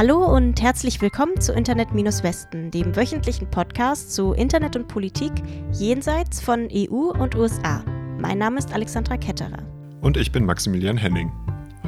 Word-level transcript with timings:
Hallo 0.00 0.24
und 0.24 0.62
herzlich 0.62 1.02
willkommen 1.02 1.38
zu 1.42 1.52
Internet-Westen, 1.52 2.70
dem 2.70 2.96
wöchentlichen 2.96 3.50
Podcast 3.50 4.14
zu 4.14 4.32
Internet 4.32 4.74
und 4.74 4.88
Politik 4.88 5.30
jenseits 5.74 6.40
von 6.40 6.70
EU 6.72 7.10
und 7.10 7.34
USA. 7.34 7.84
Mein 8.18 8.38
Name 8.38 8.56
ist 8.56 8.72
Alexandra 8.72 9.18
Ketterer. 9.18 9.58
Und 10.00 10.16
ich 10.16 10.32
bin 10.32 10.46
Maximilian 10.46 10.96
Henning. 10.96 11.30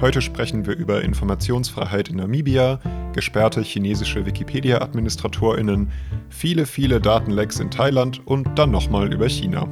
Heute 0.03 0.21
sprechen 0.21 0.67
wir 0.67 0.77
über 0.77 1.01
Informationsfreiheit 1.01 2.11
in 2.11 2.17
Namibia, 2.17 2.81
gesperrte 3.15 3.63
chinesische 3.63 4.27
Wikipedia-AdministratorInnen, 4.27 5.91
viele, 6.29 6.67
viele 6.67 7.01
Datenlecks 7.01 7.61
in 7.61 7.71
Thailand 7.71 8.27
und 8.27 8.47
dann 8.59 8.73
nochmal 8.73 9.11
über 9.11 9.31
China. 9.31 9.67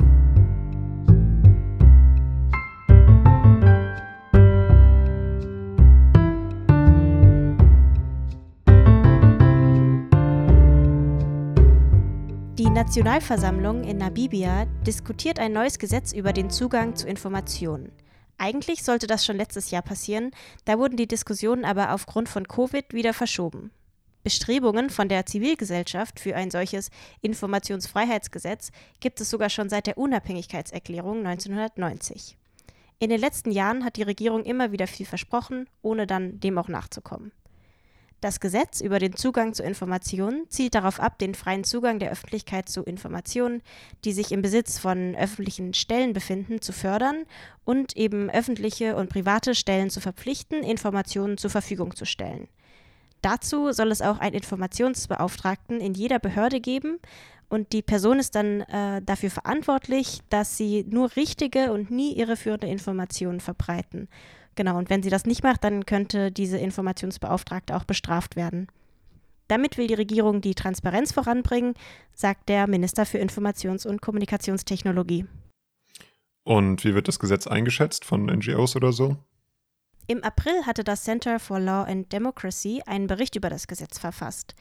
Nationalversammlung 12.74 13.82
in 13.82 13.96
Namibia 13.96 14.64
diskutiert 14.86 15.40
ein 15.40 15.52
neues 15.52 15.80
Gesetz 15.80 16.12
über 16.12 16.32
den 16.32 16.50
Zugang 16.50 16.94
zu 16.94 17.08
Informationen. 17.08 17.90
Eigentlich 18.38 18.84
sollte 18.84 19.08
das 19.08 19.26
schon 19.26 19.36
letztes 19.36 19.72
Jahr 19.72 19.82
passieren, 19.82 20.30
da 20.66 20.78
wurden 20.78 20.96
die 20.96 21.08
Diskussionen 21.08 21.64
aber 21.64 21.92
aufgrund 21.92 22.28
von 22.28 22.46
Covid 22.46 22.94
wieder 22.94 23.12
verschoben. 23.12 23.72
Bestrebungen 24.22 24.88
von 24.88 25.08
der 25.08 25.26
Zivilgesellschaft 25.26 26.20
für 26.20 26.36
ein 26.36 26.52
solches 26.52 26.90
Informationsfreiheitsgesetz 27.22 28.70
gibt 29.00 29.20
es 29.20 29.30
sogar 29.30 29.50
schon 29.50 29.68
seit 29.68 29.88
der 29.88 29.98
Unabhängigkeitserklärung 29.98 31.26
1990. 31.26 32.36
In 33.00 33.10
den 33.10 33.20
letzten 33.20 33.50
Jahren 33.50 33.84
hat 33.84 33.96
die 33.96 34.04
Regierung 34.04 34.44
immer 34.44 34.70
wieder 34.70 34.86
viel 34.86 35.06
versprochen, 35.06 35.68
ohne 35.82 36.06
dann 36.06 36.38
dem 36.38 36.56
auch 36.56 36.68
nachzukommen. 36.68 37.32
Das 38.20 38.38
Gesetz 38.38 38.82
über 38.82 38.98
den 38.98 39.16
Zugang 39.16 39.54
zu 39.54 39.62
Informationen 39.62 40.44
zielt 40.50 40.74
darauf 40.74 41.00
ab, 41.00 41.18
den 41.18 41.34
freien 41.34 41.64
Zugang 41.64 41.98
der 41.98 42.10
Öffentlichkeit 42.10 42.68
zu 42.68 42.82
Informationen, 42.82 43.62
die 44.04 44.12
sich 44.12 44.30
im 44.30 44.42
Besitz 44.42 44.78
von 44.78 45.16
öffentlichen 45.16 45.72
Stellen 45.72 46.12
befinden, 46.12 46.60
zu 46.60 46.72
fördern 46.72 47.24
und 47.64 47.96
eben 47.96 48.28
öffentliche 48.28 48.94
und 48.96 49.08
private 49.08 49.54
Stellen 49.54 49.88
zu 49.88 50.00
verpflichten, 50.00 50.62
Informationen 50.62 51.38
zur 51.38 51.48
Verfügung 51.48 51.96
zu 51.96 52.04
stellen. 52.04 52.48
Dazu 53.22 53.72
soll 53.72 53.90
es 53.90 54.02
auch 54.02 54.18
einen 54.18 54.34
Informationsbeauftragten 54.34 55.80
in 55.80 55.94
jeder 55.94 56.18
Behörde 56.18 56.60
geben 56.60 56.98
und 57.48 57.72
die 57.72 57.82
Person 57.82 58.18
ist 58.18 58.34
dann 58.34 58.60
äh, 58.62 59.00
dafür 59.02 59.30
verantwortlich, 59.30 60.20
dass 60.28 60.58
sie 60.58 60.84
nur 60.88 61.16
richtige 61.16 61.72
und 61.72 61.90
nie 61.90 62.16
irreführende 62.16 62.66
Informationen 62.66 63.40
verbreiten 63.40 64.08
Genau, 64.54 64.76
und 64.76 64.90
wenn 64.90 65.02
sie 65.02 65.10
das 65.10 65.24
nicht 65.24 65.42
macht, 65.42 65.64
dann 65.64 65.86
könnte 65.86 66.32
diese 66.32 66.58
Informationsbeauftragte 66.58 67.76
auch 67.76 67.84
bestraft 67.84 68.36
werden. 68.36 68.66
Damit 69.48 69.78
will 69.78 69.86
die 69.86 69.94
Regierung 69.94 70.40
die 70.40 70.54
Transparenz 70.54 71.12
voranbringen, 71.12 71.74
sagt 72.14 72.48
der 72.48 72.68
Minister 72.68 73.04
für 73.04 73.18
Informations- 73.18 73.86
und 73.86 74.00
Kommunikationstechnologie. 74.00 75.26
Und 76.44 76.84
wie 76.84 76.94
wird 76.94 77.08
das 77.08 77.18
Gesetz 77.18 77.46
eingeschätzt 77.46 78.04
von 78.04 78.26
NGOs 78.26 78.76
oder 78.76 78.92
so? 78.92 79.16
Im 80.06 80.24
April 80.24 80.66
hatte 80.66 80.82
das 80.82 81.04
Center 81.04 81.38
for 81.38 81.60
Law 81.60 81.84
and 81.84 82.12
Democracy 82.12 82.82
einen 82.86 83.06
Bericht 83.06 83.36
über 83.36 83.50
das 83.50 83.68
Gesetz 83.68 83.98
verfasst. 83.98 84.54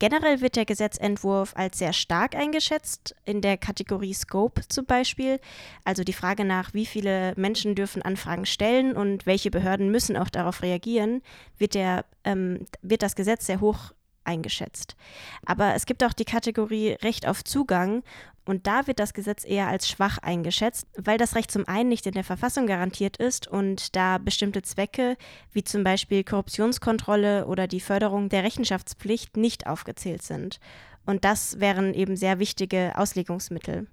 Generell 0.00 0.40
wird 0.40 0.56
der 0.56 0.64
Gesetzentwurf 0.64 1.52
als 1.54 1.78
sehr 1.78 1.92
stark 1.92 2.34
eingeschätzt, 2.34 3.14
in 3.26 3.42
der 3.42 3.58
Kategorie 3.58 4.14
Scope 4.14 4.66
zum 4.66 4.86
Beispiel, 4.86 5.38
also 5.84 6.04
die 6.04 6.14
Frage 6.14 6.46
nach, 6.46 6.72
wie 6.72 6.86
viele 6.86 7.34
Menschen 7.36 7.74
dürfen 7.74 8.00
Anfragen 8.00 8.46
stellen 8.46 8.96
und 8.96 9.26
welche 9.26 9.50
Behörden 9.50 9.90
müssen 9.90 10.16
auch 10.16 10.30
darauf 10.30 10.62
reagieren, 10.62 11.20
wird, 11.58 11.74
der, 11.74 12.06
ähm, 12.24 12.66
wird 12.80 13.02
das 13.02 13.14
Gesetz 13.14 13.44
sehr 13.44 13.60
hoch 13.60 13.92
eingeschätzt. 14.24 14.96
Aber 15.44 15.74
es 15.74 15.84
gibt 15.84 16.02
auch 16.02 16.14
die 16.14 16.24
Kategorie 16.24 16.92
Recht 17.02 17.28
auf 17.28 17.44
Zugang 17.44 18.02
und 18.44 18.66
da 18.66 18.86
wird 18.86 18.98
das 18.98 19.14
Gesetz 19.14 19.44
eher 19.44 19.68
als 19.68 19.88
schwach 19.88 20.18
eingeschätzt, 20.18 20.86
weil 20.96 21.18
das 21.18 21.34
Recht 21.34 21.50
zum 21.50 21.68
einen 21.68 21.88
nicht 21.88 22.06
in 22.06 22.14
der 22.14 22.24
Verfassung 22.24 22.66
garantiert 22.66 23.16
ist 23.18 23.46
und 23.46 23.94
da 23.94 24.18
bestimmte 24.18 24.62
Zwecke 24.62 25.16
wie 25.52 25.62
zum 25.62 25.84
Beispiel 25.84 26.24
Korruptionskontrolle 26.24 27.46
oder 27.46 27.66
die 27.66 27.80
Förderung 27.80 28.28
der 28.28 28.42
Rechenschaftspflicht 28.42 29.36
nicht 29.36 29.66
aufgezählt 29.66 30.22
sind. 30.22 30.58
Und 31.06 31.24
das 31.24 31.60
wären 31.60 31.94
eben 31.94 32.16
sehr 32.16 32.38
wichtige 32.38 32.92
Auslegungsmittel. 32.96 33.86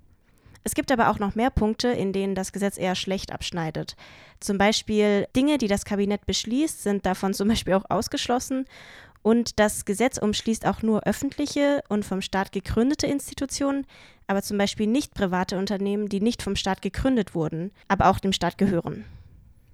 Es 0.64 0.76
gibt 0.76 0.92
aber 0.92 1.10
auch 1.10 1.20
noch 1.20 1.34
mehr 1.34 1.50
Punkte, 1.50 1.88
in 1.88 2.12
denen 2.12 2.36
das 2.36 2.52
Gesetz 2.52 2.78
eher 2.78 2.96
schlecht 2.96 3.32
abschneidet. 3.32 3.96
Zum 4.42 4.58
Beispiel 4.58 5.26
Dinge, 5.34 5.58
die 5.58 5.70
das 5.70 5.86
Kabinett 5.86 6.26
beschließt, 6.26 6.84
sind 6.84 7.06
davon 7.06 7.34
zum 7.34 7.48
Beispiel 7.48 7.74
auch 7.74 7.86
ausgeschlossen 7.90 8.66
und 9.28 9.60
das 9.60 9.84
Gesetz 9.84 10.18
umschließt 10.18 10.66
auch 10.66 10.84
nur 10.84 11.04
öffentliche 11.06 11.84
und 11.90 12.06
vom 12.06 12.22
Staat 12.22 12.54
gegründete 12.54 13.08
Institutionen, 13.08 13.86
aber 14.26 14.42
zum 14.42 14.58
Beispiel 14.58 14.88
nicht 14.88 15.14
private 15.16 15.58
Unternehmen, 15.58 16.08
die 16.08 16.22
nicht 16.22 16.42
vom 16.42 16.56
Staat 16.56 16.82
gegründet 16.82 17.36
wurden, 17.36 17.72
aber 17.90 18.10
auch 18.10 18.20
dem 18.20 18.32
Staat 18.32 18.58
gehören. 18.58 19.04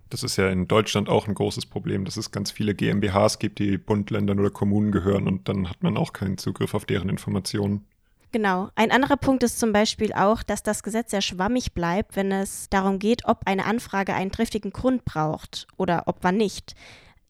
Das 0.09 0.23
ist 0.23 0.37
ja 0.37 0.49
in 0.49 0.67
Deutschland 0.67 1.07
auch 1.07 1.27
ein 1.27 1.35
großes 1.35 1.67
Problem, 1.67 2.03
dass 2.03 2.17
es 2.17 2.31
ganz 2.31 2.49
viele 2.49 2.73
GmbHs 2.73 3.37
gibt, 3.37 3.59
die 3.59 3.77
Bund, 3.77 4.09
Ländern 4.09 4.39
oder 4.39 4.49
Kommunen 4.49 4.91
gehören 4.91 5.27
und 5.27 5.47
dann 5.47 5.69
hat 5.69 5.83
man 5.83 5.97
auch 5.97 6.13
keinen 6.13 6.39
Zugriff 6.39 6.73
auf 6.73 6.85
deren 6.85 7.09
Informationen. 7.09 7.85
Genau. 8.31 8.69
Ein 8.73 8.89
anderer 8.89 9.17
Punkt 9.17 9.43
ist 9.43 9.59
zum 9.59 9.71
Beispiel 9.71 10.13
auch, 10.13 10.41
dass 10.41 10.63
das 10.63 10.81
Gesetz 10.81 11.11
sehr 11.11 11.21
schwammig 11.21 11.73
bleibt, 11.73 12.15
wenn 12.15 12.31
es 12.31 12.71
darum 12.71 12.97
geht, 12.97 13.25
ob 13.25 13.41
eine 13.45 13.65
Anfrage 13.65 14.15
einen 14.15 14.31
triftigen 14.31 14.71
Grund 14.71 15.05
braucht 15.05 15.67
oder 15.77 16.07
ob 16.07 16.23
man 16.23 16.37
nicht 16.37 16.73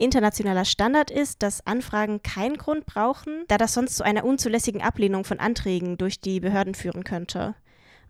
internationaler 0.04 0.66
Standard 0.66 1.10
ist, 1.10 1.42
dass 1.42 1.66
Anfragen 1.66 2.22
keinen 2.22 2.58
Grund 2.58 2.86
brauchen, 2.86 3.46
da 3.48 3.58
das 3.58 3.74
sonst 3.74 3.96
zu 3.96 4.04
einer 4.04 4.26
unzulässigen 4.26 4.82
Ablehnung 4.82 5.24
von 5.24 5.40
Anträgen 5.40 5.98
durch 5.98 6.20
die 6.20 6.40
Behörden 6.40 6.76
führen 6.76 7.04
könnte. 7.04 7.56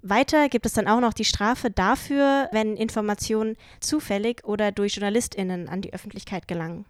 Weiter 0.01 0.49
gibt 0.49 0.65
es 0.65 0.73
dann 0.73 0.87
auch 0.87 0.99
noch 0.99 1.13
die 1.13 1.23
Strafe 1.23 1.71
dafür, 1.71 2.49
wenn 2.51 2.75
Informationen 2.75 3.55
zufällig 3.79 4.43
oder 4.43 4.71
durch 4.71 4.95
JournalistInnen 4.95 5.69
an 5.69 5.81
die 5.81 5.93
Öffentlichkeit 5.93 6.47
gelangen. 6.47 6.85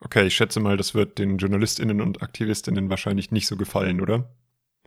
Okay, 0.00 0.26
ich 0.26 0.34
schätze 0.34 0.60
mal, 0.60 0.76
das 0.76 0.94
wird 0.94 1.18
den 1.18 1.38
JournalistInnen 1.38 2.00
und 2.00 2.22
AktivistInnen 2.22 2.90
wahrscheinlich 2.90 3.30
nicht 3.30 3.46
so 3.46 3.56
gefallen, 3.56 4.00
oder? 4.00 4.28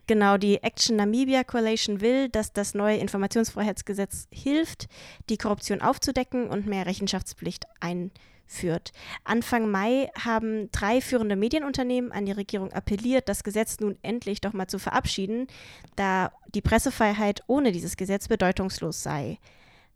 Genau, 0.08 0.38
die 0.38 0.62
Action 0.62 0.98
Namibia 0.98 1.44
Coalition 1.44 2.02
will, 2.02 2.30
dass 2.30 2.54
das 2.54 2.76
neue 2.76 2.98
Informationsfreiheitsgesetz 2.98 4.28
hilft, 4.32 4.88
die 5.30 5.38
Korruption 5.38 5.82
aufzudecken 5.82 6.48
und 6.48 6.68
mehr 6.68 6.86
Rechenschaftspflicht 6.86 7.66
einzuführen 7.80 8.35
führt. 8.46 8.92
Anfang 9.24 9.70
Mai 9.70 10.10
haben 10.24 10.70
drei 10.72 11.02
führende 11.02 11.36
Medienunternehmen 11.36 12.12
an 12.12 12.26
die 12.26 12.32
Regierung 12.32 12.72
appelliert, 12.72 13.28
das 13.30 13.44
Gesetz 13.44 13.80
nun 13.80 13.98
endlich 14.02 14.42
doch 14.42 14.54
mal 14.54 14.68
zu 14.68 14.80
verabschieden, 14.80 15.48
da 15.96 16.32
die 16.54 16.62
Pressefreiheit 16.62 17.42
ohne 17.48 17.72
dieses 17.72 17.98
Gesetz 17.98 18.28
bedeutungslos 18.28 19.02
sei. 19.04 19.40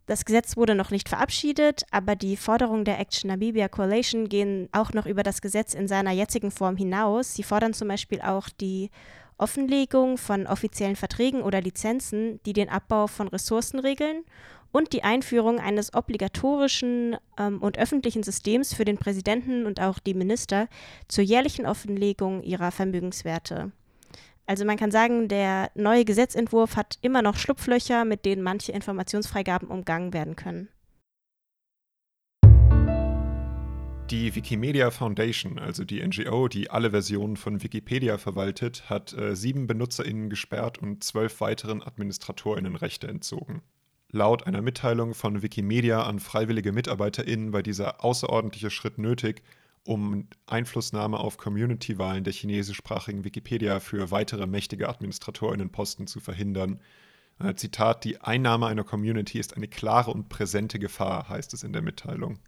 Das 0.09 0.25
Gesetz 0.25 0.57
wurde 0.57 0.73
noch 0.73 0.89
nicht 0.89 1.07
verabschiedet, 1.07 1.83
aber 1.91 2.15
die 2.15 2.35
Forderungen 2.35 2.83
der 2.83 2.99
Action 2.99 3.27
Namibia 3.27 3.67
Coalition 3.67 4.27
gehen 4.27 4.67
auch 4.71 4.91
noch 4.93 5.05
über 5.05 5.21
das 5.21 5.39
Gesetz 5.39 5.75
in 5.75 5.87
seiner 5.87 6.11
jetzigen 6.11 6.49
Form 6.49 6.77
hinaus. 6.77 7.35
Sie 7.35 7.43
fordern 7.43 7.73
zum 7.75 7.89
Beispiel 7.89 8.19
auch 8.21 8.49
die 8.49 8.89
Offenlegung 9.37 10.17
von 10.17 10.47
offiziellen 10.47 10.95
Verträgen 10.95 11.43
oder 11.43 11.61
Lizenzen, 11.61 12.41
die 12.47 12.53
den 12.53 12.69
Abbau 12.69 13.05
von 13.05 13.27
Ressourcen 13.27 13.79
regeln 13.79 14.23
und 14.71 14.93
die 14.93 15.03
Einführung 15.03 15.59
eines 15.59 15.93
obligatorischen 15.93 17.17
ähm, 17.37 17.61
und 17.61 17.77
öffentlichen 17.77 18.23
Systems 18.23 18.73
für 18.73 18.85
den 18.85 18.97
Präsidenten 18.97 19.65
und 19.65 19.81
auch 19.81 19.99
die 19.99 20.13
Minister 20.13 20.67
zur 21.07 21.23
jährlichen 21.23 21.65
Offenlegung 21.65 22.43
ihrer 22.43 22.71
Vermögenswerte. 22.71 23.71
Also 24.45 24.65
man 24.65 24.77
kann 24.77 24.89
sagen, 24.89 25.27
der 25.27 25.69
neue 25.75 26.05
Gesetzentwurf 26.05 26.75
hat 26.75 26.97
immer 27.01 27.21
noch 27.21 27.37
Schlupflöcher, 27.37 28.03
mit 28.03 28.25
denen 28.25 28.41
manche 28.41 28.71
Informationsfreigaben 28.71 29.67
umgangen 29.67 30.11
werden 30.11 30.35
können. 30.35 30.69
Die 34.09 34.33
Wikimedia 34.33 34.89
Foundation, 34.89 35.59
also 35.59 35.85
die 35.85 36.01
NGO, 36.03 36.47
die 36.47 36.71
alle 36.71 36.89
Versionen 36.89 37.37
von 37.37 37.61
Wikipedia 37.61 38.17
verwaltet, 38.17 38.89
hat 38.89 39.13
äh, 39.13 39.35
sieben 39.35 39.67
BenutzerInnen 39.67 40.31
gesperrt 40.31 40.79
und 40.79 41.03
zwölf 41.03 41.41
weiteren 41.41 41.83
AdministratorInnen 41.83 42.75
Rechte 42.75 43.07
entzogen. 43.07 43.61
Laut 44.11 44.47
einer 44.47 44.61
Mitteilung 44.61 45.13
von 45.13 45.43
Wikimedia 45.43 46.03
an 46.03 46.19
freiwillige 46.19 46.71
MitarbeiterInnen 46.71 47.53
war 47.53 47.61
dieser 47.61 48.03
außerordentliche 48.03 48.71
Schritt 48.71 48.97
nötig, 48.97 49.43
um 49.85 50.27
Einflussnahme 50.47 51.19
auf 51.19 51.37
Community-Wahlen 51.37 52.23
der 52.23 52.33
chinesischsprachigen 52.33 53.23
Wikipedia 53.23 53.79
für 53.79 54.09
weitere 54.09 54.47
mächtige 54.47 54.89
AdministratorInnenposten 54.89 56.07
zu 56.07 56.19
verhindern. 56.19 56.79
Äh, 57.39 57.53
Zitat: 57.53 58.03
Die 58.03 58.19
Einnahme 58.19 58.65
einer 58.65 58.83
Community 58.83 59.39
ist 59.39 59.55
eine 59.55 59.67
klare 59.67 60.11
und 60.11 60.27
präsente 60.27 60.79
Gefahr, 60.79 61.29
heißt 61.29 61.53
es 61.53 61.63
in 61.63 61.71
der 61.71 61.83
Mitteilung. 61.83 62.39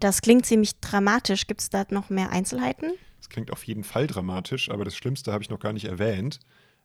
Das 0.00 0.22
klingt 0.22 0.44
ziemlich 0.44 0.78
dramatisch. 0.80 1.46
Gibt 1.46 1.60
es 1.60 1.70
da 1.70 1.84
noch 1.90 2.10
mehr 2.10 2.30
Einzelheiten? 2.30 2.92
Es 3.20 3.28
klingt 3.28 3.52
auf 3.52 3.64
jeden 3.64 3.84
Fall 3.84 4.06
dramatisch, 4.06 4.70
aber 4.70 4.84
das 4.84 4.96
Schlimmste 4.96 5.32
habe 5.32 5.42
ich 5.42 5.50
noch 5.50 5.60
gar 5.60 5.72
nicht 5.72 5.86
erwähnt. 5.86 6.40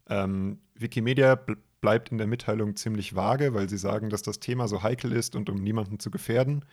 Ähm, 0.10 0.60
Wikimedia 0.76 1.40
bleibt 1.84 2.14
in 2.14 2.18
der 2.18 2.28
Mitteilung 2.28 2.78
ziemlich 2.78 3.14
vage, 3.14 3.54
weil 3.54 3.68
sie 3.68 3.78
sagen, 3.78 4.10
dass 4.10 4.22
das 4.22 4.40
Thema 4.40 4.70
so 4.70 4.84
heikel 4.84 5.12
ist 5.12 5.36
und 5.36 5.50
um 5.50 5.58
niemanden 5.58 6.00
zu 6.00 6.10
gefährden. 6.12 6.64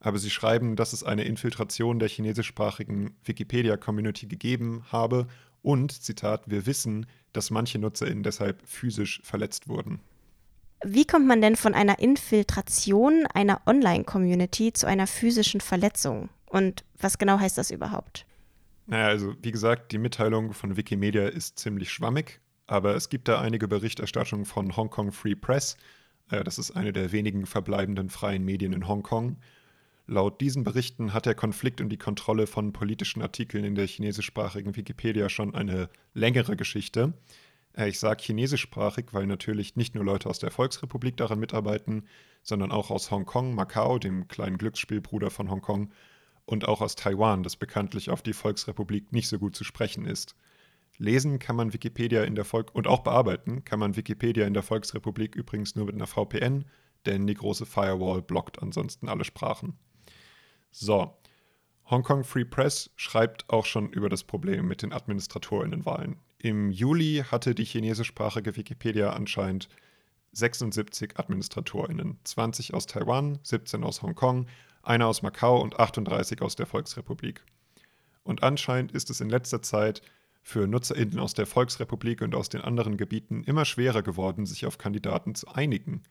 aber 0.00 0.18
sie 0.18 0.30
schreiben, 0.30 0.76
dass 0.76 0.92
es 0.92 1.02
eine 1.02 1.24
Infiltration 1.24 1.98
der 1.98 2.08
chinesischsprachigen 2.08 3.16
Wikipedia-Community 3.24 4.26
gegeben 4.26 4.84
habe 4.90 5.26
und, 5.62 5.92
Zitat, 5.92 6.48
wir 6.48 6.66
wissen, 6.66 7.06
dass 7.32 7.50
manche 7.50 7.78
NutzerInnen 7.78 8.22
deshalb 8.22 8.62
physisch 8.66 9.20
verletzt 9.24 9.68
wurden. 9.68 10.00
Wie 10.84 11.04
kommt 11.04 11.26
man 11.26 11.40
denn 11.40 11.56
von 11.56 11.74
einer 11.74 11.98
Infiltration 11.98 13.26
einer 13.34 13.60
Online-Community 13.66 14.72
zu 14.72 14.86
einer 14.86 15.08
physischen 15.08 15.60
Verletzung? 15.60 16.28
Und 16.46 16.84
was 16.96 17.18
genau 17.18 17.40
heißt 17.40 17.58
das 17.58 17.72
überhaupt? 17.72 18.24
Naja, 18.86 19.08
also 19.08 19.34
wie 19.42 19.50
gesagt, 19.50 19.90
die 19.90 19.98
Mitteilung 19.98 20.52
von 20.52 20.76
Wikimedia 20.76 21.26
ist 21.26 21.58
ziemlich 21.58 21.90
schwammig, 21.90 22.40
aber 22.68 22.94
es 22.94 23.08
gibt 23.08 23.26
da 23.26 23.40
einige 23.40 23.66
Berichterstattungen 23.66 24.44
von 24.44 24.76
Hong 24.76 24.90
Kong 24.90 25.10
Free 25.10 25.34
Press. 25.34 25.76
Äh, 26.30 26.44
das 26.44 26.58
ist 26.58 26.70
eine 26.70 26.92
der 26.92 27.10
wenigen 27.10 27.46
verbleibenden 27.46 28.10
freien 28.10 28.44
Medien 28.44 28.72
in 28.72 28.86
Hongkong. 28.86 29.38
Laut 30.06 30.40
diesen 30.40 30.64
Berichten 30.64 31.12
hat 31.12 31.26
der 31.26 31.34
Konflikt 31.34 31.80
um 31.80 31.88
die 31.88 31.98
Kontrolle 31.98 32.46
von 32.46 32.72
politischen 32.72 33.20
Artikeln 33.22 33.64
in 33.64 33.74
der 33.74 33.86
chinesischsprachigen 33.86 34.76
Wikipedia 34.76 35.28
schon 35.28 35.54
eine 35.54 35.90
längere 36.14 36.56
Geschichte. 36.56 37.14
Äh, 37.76 37.88
ich 37.88 37.98
sage 37.98 38.22
chinesischsprachig, 38.22 39.06
weil 39.12 39.26
natürlich 39.26 39.76
nicht 39.76 39.94
nur 39.94 40.04
Leute 40.04 40.28
aus 40.28 40.38
der 40.38 40.50
Volksrepublik 40.50 41.16
daran 41.16 41.40
mitarbeiten, 41.40 42.06
sondern 42.42 42.70
auch 42.70 42.90
aus 42.90 43.10
Hongkong, 43.10 43.54
Macau, 43.54 43.98
dem 43.98 44.28
kleinen 44.28 44.58
Glücksspielbruder 44.58 45.30
von 45.30 45.50
Hongkong, 45.50 45.90
und 46.44 46.66
auch 46.66 46.80
aus 46.80 46.96
Taiwan, 46.96 47.42
das 47.42 47.56
bekanntlich 47.56 48.08
auf 48.08 48.22
die 48.22 48.32
Volksrepublik 48.32 49.12
nicht 49.12 49.28
so 49.28 49.38
gut 49.38 49.54
zu 49.54 49.64
sprechen 49.64 50.06
ist. 50.06 50.34
Lesen 50.96 51.38
kann 51.38 51.56
man 51.56 51.72
Wikipedia 51.72 52.24
in 52.24 52.34
der 52.34 52.44
Volk 52.44 52.74
und 52.74 52.86
auch 52.86 53.00
bearbeiten 53.00 53.64
kann 53.64 53.78
man 53.78 53.96
Wikipedia 53.96 54.46
in 54.46 54.54
der 54.54 54.62
Volksrepublik 54.62 55.36
übrigens 55.36 55.76
nur 55.76 55.86
mit 55.86 55.94
einer 55.94 56.06
VPN, 56.06 56.64
denn 57.06 57.26
die 57.26 57.34
große 57.34 57.66
Firewall 57.66 58.22
blockt 58.22 58.60
ansonsten 58.60 59.08
alle 59.08 59.24
Sprachen. 59.24 59.78
So, 60.70 61.16
Hongkong 61.90 62.24
Free 62.24 62.44
Press 62.44 62.90
schreibt 62.96 63.48
auch 63.48 63.64
schon 63.64 63.90
über 63.90 64.08
das 64.08 64.24
Problem 64.24 64.68
mit 64.68 64.82
den 64.82 64.92
Administratorinnenwahlen. 64.92 66.16
Im 66.38 66.70
Juli 66.70 67.24
hatte 67.30 67.54
die 67.54 67.64
chinesischsprachige 67.64 68.56
Wikipedia 68.56 69.10
anscheinend 69.10 69.68
76 70.32 71.18
Administratorinnen, 71.18 72.18
20 72.24 72.74
aus 72.74 72.86
Taiwan, 72.86 73.38
17 73.42 73.82
aus 73.84 74.02
Hongkong, 74.02 74.46
einer 74.82 75.06
aus 75.06 75.22
Macau 75.22 75.60
und 75.60 75.78
38 75.78 76.42
aus 76.42 76.56
der 76.56 76.66
Volksrepublik. 76.66 77.44
Und 78.22 78.42
anscheinend 78.42 78.92
ist 78.92 79.08
es 79.10 79.20
in 79.20 79.30
letzter 79.30 79.62
Zeit 79.62 80.02
für 80.48 80.66
NutzerInnen 80.66 81.18
aus 81.18 81.34
der 81.34 81.44
Volksrepublik 81.44 82.22
und 82.22 82.34
aus 82.34 82.48
den 82.48 82.62
anderen 82.62 82.96
Gebieten 82.96 83.44
immer 83.44 83.66
schwerer 83.66 84.02
geworden, 84.02 84.46
sich 84.46 84.64
auf 84.64 84.78
Kandidaten 84.78 85.34
zu 85.34 85.48
einigen. 85.48 86.02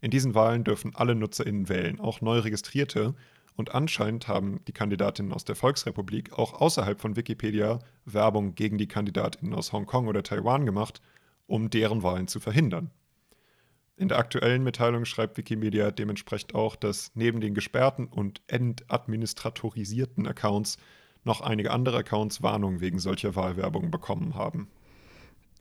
In 0.00 0.10
diesen 0.10 0.34
Wahlen 0.34 0.64
dürfen 0.64 0.94
alle 0.94 1.14
NutzerInnen 1.14 1.68
wählen, 1.68 2.00
auch 2.00 2.22
neu 2.22 2.38
registrierte, 2.38 3.14
und 3.54 3.74
anscheinend 3.74 4.28
haben 4.28 4.60
die 4.66 4.72
Kandidatinnen 4.72 5.30
aus 5.32 5.44
der 5.44 5.56
Volksrepublik 5.56 6.32
auch 6.32 6.54
außerhalb 6.54 6.98
von 7.00 7.16
Wikipedia 7.16 7.78
Werbung 8.06 8.54
gegen 8.54 8.78
die 8.78 8.88
Kandidatinnen 8.88 9.54
aus 9.54 9.72
Hongkong 9.72 10.08
oder 10.08 10.22
Taiwan 10.22 10.64
gemacht, 10.64 11.02
um 11.46 11.68
deren 11.68 12.02
Wahlen 12.02 12.28
zu 12.28 12.40
verhindern. 12.40 12.90
In 13.98 14.08
der 14.08 14.18
aktuellen 14.18 14.64
Mitteilung 14.64 15.04
schreibt 15.04 15.36
Wikimedia 15.36 15.90
dementsprechend 15.90 16.54
auch, 16.54 16.76
dass 16.76 17.12
neben 17.14 17.40
den 17.40 17.52
gesperrten 17.52 18.06
und 18.06 18.40
entadministratorisierten 18.46 20.26
Accounts 20.26 20.78
noch 21.26 21.40
einige 21.40 21.70
andere 21.70 21.98
Accounts 21.98 22.42
Warnungen 22.42 22.80
wegen 22.80 22.98
solcher 22.98 23.36
Wahlwerbung 23.36 23.90
bekommen 23.90 24.34
haben. 24.34 24.68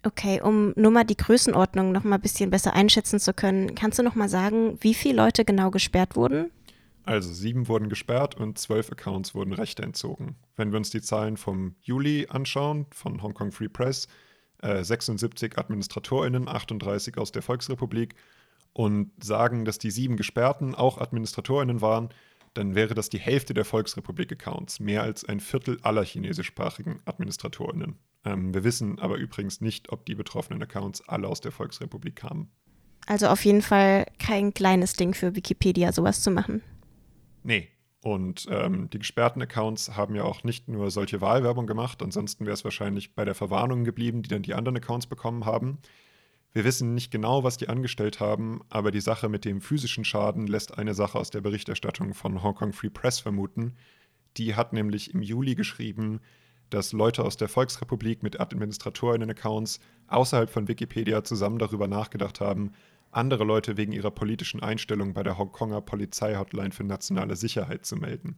Okay, 0.04 0.40
um 0.40 0.72
nur 0.76 0.92
mal 0.92 1.04
die 1.04 1.18
Größenordnung 1.18 1.92
noch 1.92 2.04
mal 2.04 2.16
ein 2.16 2.22
bisschen 2.22 2.52
besser 2.52 2.74
einschätzen 2.74 3.20
zu 3.20 3.34
können, 3.34 3.74
kannst 3.74 3.98
du 3.98 4.04
noch 4.04 4.14
mal 4.14 4.30
sagen, 4.30 4.78
wie 4.82 4.94
viele 4.94 5.16
Leute 5.16 5.44
genau 5.44 5.72
gesperrt 5.72 6.16
wurden? 6.16 6.52
Also 7.04 7.34
sieben 7.34 7.68
wurden 7.68 7.90
gesperrt 7.90 8.36
und 8.36 8.58
zwölf 8.58 8.92
Accounts 8.92 9.34
wurden 9.34 9.54
Rechte 9.54 9.84
entzogen. 9.84 10.36
Wenn 10.56 10.72
wir 10.72 10.78
uns 10.78 10.92
die 10.92 11.02
Zahlen 11.02 11.38
vom 11.38 11.76
Juli 11.82 12.28
anschauen, 12.30 12.86
von 12.92 13.22
Hong 13.22 13.34
Kong 13.34 13.52
Free 13.52 13.68
Press, 13.68 14.08
äh, 14.62 14.84
76 14.84 15.58
AdministratorInnen, 15.58 16.48
38 16.48 17.18
aus 17.18 17.32
der 17.32 17.42
Volksrepublik 17.42 18.16
und 18.74 19.12
sagen, 19.24 19.66
dass 19.66 19.78
die 19.78 19.92
sieben 19.92 20.18
Gesperrten 20.18 20.76
auch 20.76 21.00
AdministratorInnen 21.00 21.82
waren, 21.82 22.10
dann 22.56 22.74
wäre 22.74 22.96
das 22.96 23.10
die 23.10 23.20
Hälfte 23.20 23.54
der 23.54 23.66
Volksrepublik-Accounts, 23.66 24.80
mehr 24.80 25.04
als 25.04 25.24
ein 25.26 25.40
Viertel 25.40 25.78
aller 25.84 26.04
chinesischsprachigen 26.04 27.02
AdministratorInnen. 27.06 28.00
Ähm, 28.24 28.54
wir 28.54 28.64
wissen 28.64 29.00
aber 29.00 29.18
übrigens 29.18 29.62
nicht, 29.62 29.92
ob 29.92 30.06
die 30.06 30.16
betroffenen 30.16 30.64
Accounts 30.64 31.08
alle 31.08 31.28
aus 31.28 31.42
der 31.42 31.52
Volksrepublik 31.52 32.16
kamen. 32.16 32.50
Also 33.06 33.28
auf 33.28 33.46
jeden 33.46 33.62
Fall 33.62 34.06
kein 34.18 34.54
kleines 34.54 34.94
Ding 34.94 35.14
für 35.14 35.36
Wikipedia, 35.36 35.92
sowas 35.92 36.24
zu 36.24 36.32
machen. 36.32 36.64
Nee. 37.44 37.70
Und 38.02 38.48
ähm, 38.52 38.88
die 38.92 39.00
gesperrten 39.00 39.42
Accounts 39.42 39.96
haben 39.96 40.14
ja 40.14 40.24
auch 40.24 40.44
nicht 40.44 40.68
nur 40.68 40.92
solche 40.92 41.22
Wahlwerbung 41.22 41.66
gemacht, 41.66 42.04
ansonsten 42.04 42.46
wäre 42.46 42.54
es 42.54 42.64
wahrscheinlich 42.64 43.16
bei 43.16 43.26
der 43.26 43.34
Verwarnung 43.34 43.84
geblieben, 43.84 44.22
die 44.22 44.30
dann 44.30 44.44
die 44.44 44.54
anderen 44.54 44.78
Accounts 44.78 45.08
bekommen 45.08 45.46
haben. 45.46 45.80
Wir 46.56 46.64
wissen 46.64 46.94
nicht 46.94 47.12
genau, 47.12 47.44
was 47.44 47.58
die 47.58 47.68
angestellt 47.68 48.22
haben, 48.22 48.62
aber 48.70 48.92
die 48.92 49.02
Sache 49.02 49.28
mit 49.28 49.44
dem 49.44 49.60
physischen 49.60 50.06
Schaden 50.06 50.48
lässt 50.48 50.78
eine 50.78 50.94
Sache 50.94 51.20
aus 51.20 51.30
der 51.30 51.42
Berichterstattung 51.42 52.14
von 52.14 52.42
Hong 52.42 52.56
Kong 52.56 52.72
Free 52.72 52.90
Press 52.90 53.20
vermuten. 53.20 53.74
Die 54.38 54.56
hat 54.56 54.72
nämlich 54.72 55.14
im 55.14 55.22
Juli 55.22 55.56
geschrieben, 55.56 56.22
dass 56.70 56.94
Leute 56.94 57.26
aus 57.26 57.36
der 57.36 57.50
Volksrepublik 57.50 58.24
mit 58.24 58.40
Administratorinnen-Accounts 58.40 59.82
außerhalb 60.08 60.50
von 60.50 60.70
Wikipedia 60.70 61.26
zusammen 61.26 61.60
darüber 61.60 61.90
nachgedacht 61.90 62.40
haben, 62.40 62.72
andere 63.12 63.44
Leute 63.44 63.76
wegen 63.76 63.92
ihrer 63.92 64.12
politischen 64.12 64.64
Einstellung 64.64 65.14
bei 65.14 65.24
der 65.24 65.38
Hongkonger 65.38 65.82
Polizeihotline 65.82 66.72
für 66.72 66.86
nationale 66.86 67.36
Sicherheit 67.36 67.86
zu 67.86 67.98
melden. 67.98 68.38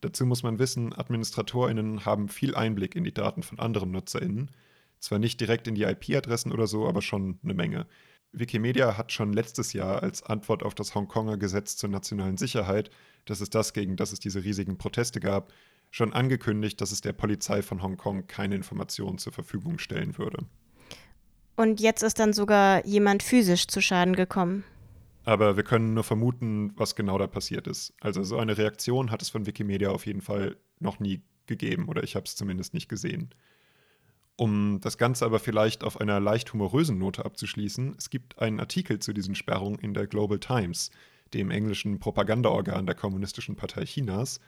Dazu 0.00 0.26
muss 0.26 0.42
man 0.42 0.58
wissen, 0.58 0.92
AdministratorInnen 0.92 2.04
haben 2.04 2.28
viel 2.28 2.56
Einblick 2.56 2.96
in 2.96 3.04
die 3.04 3.14
Daten 3.14 3.44
von 3.44 3.60
anderen 3.60 3.92
NutzerInnen. 3.92 4.50
Zwar 5.00 5.18
nicht 5.18 5.40
direkt 5.40 5.66
in 5.66 5.74
die 5.74 5.82
IP-Adressen 5.82 6.52
oder 6.52 6.66
so, 6.66 6.86
aber 6.86 7.02
schon 7.02 7.38
eine 7.42 7.54
Menge. 7.54 7.86
Wikimedia 8.32 8.96
hat 8.96 9.10
schon 9.12 9.32
letztes 9.32 9.72
Jahr 9.72 10.02
als 10.02 10.22
Antwort 10.22 10.62
auf 10.62 10.74
das 10.74 10.94
Hongkonger 10.94 11.36
Gesetz 11.36 11.76
zur 11.76 11.90
nationalen 11.90 12.36
Sicherheit, 12.36 12.90
das 13.24 13.40
ist 13.40 13.54
das, 13.54 13.72
gegen 13.72 13.96
das 13.96 14.12
es 14.12 14.20
diese 14.20 14.44
riesigen 14.44 14.78
Proteste 14.78 15.20
gab, 15.20 15.52
schon 15.90 16.12
angekündigt, 16.12 16.80
dass 16.80 16.92
es 16.92 17.00
der 17.00 17.12
Polizei 17.12 17.62
von 17.62 17.82
Hongkong 17.82 18.26
keine 18.26 18.54
Informationen 18.54 19.18
zur 19.18 19.32
Verfügung 19.32 19.78
stellen 19.78 20.16
würde. 20.16 20.46
Und 21.56 21.80
jetzt 21.80 22.02
ist 22.02 22.18
dann 22.18 22.32
sogar 22.32 22.86
jemand 22.86 23.22
physisch 23.22 23.66
zu 23.66 23.80
Schaden 23.80 24.14
gekommen. 24.14 24.64
Aber 25.24 25.56
wir 25.56 25.64
können 25.64 25.94
nur 25.94 26.04
vermuten, 26.04 26.72
was 26.76 26.94
genau 26.94 27.18
da 27.18 27.26
passiert 27.26 27.66
ist. 27.66 27.92
Also 28.00 28.22
so 28.22 28.38
eine 28.38 28.56
Reaktion 28.56 29.10
hat 29.10 29.20
es 29.20 29.28
von 29.28 29.46
Wikimedia 29.46 29.90
auf 29.90 30.06
jeden 30.06 30.22
Fall 30.22 30.56
noch 30.78 31.00
nie 31.00 31.22
gegeben 31.46 31.88
oder 31.88 32.02
ich 32.02 32.16
habe 32.16 32.24
es 32.24 32.36
zumindest 32.36 32.72
nicht 32.72 32.88
gesehen. 32.88 33.34
Um 34.40 34.80
das 34.80 34.96
Ganze 34.96 35.26
aber 35.26 35.38
vielleicht 35.38 35.84
auf 35.84 36.00
einer 36.00 36.18
leicht 36.18 36.54
humorösen 36.54 36.96
Note 36.96 37.26
abzuschließen, 37.26 37.94
es 37.98 38.08
gibt 38.08 38.38
einen 38.38 38.58
Artikel 38.58 38.98
zu 38.98 39.12
diesen 39.12 39.34
Sperrungen 39.34 39.78
in 39.78 39.92
der 39.92 40.06
Global 40.06 40.38
Times, 40.38 40.90
dem 41.34 41.50
englischen 41.50 41.98
Propagandaorgan 41.98 42.86
der 42.86 42.94
Kommunistischen 42.94 43.56
Partei 43.56 43.84
Chinas. 43.84 44.40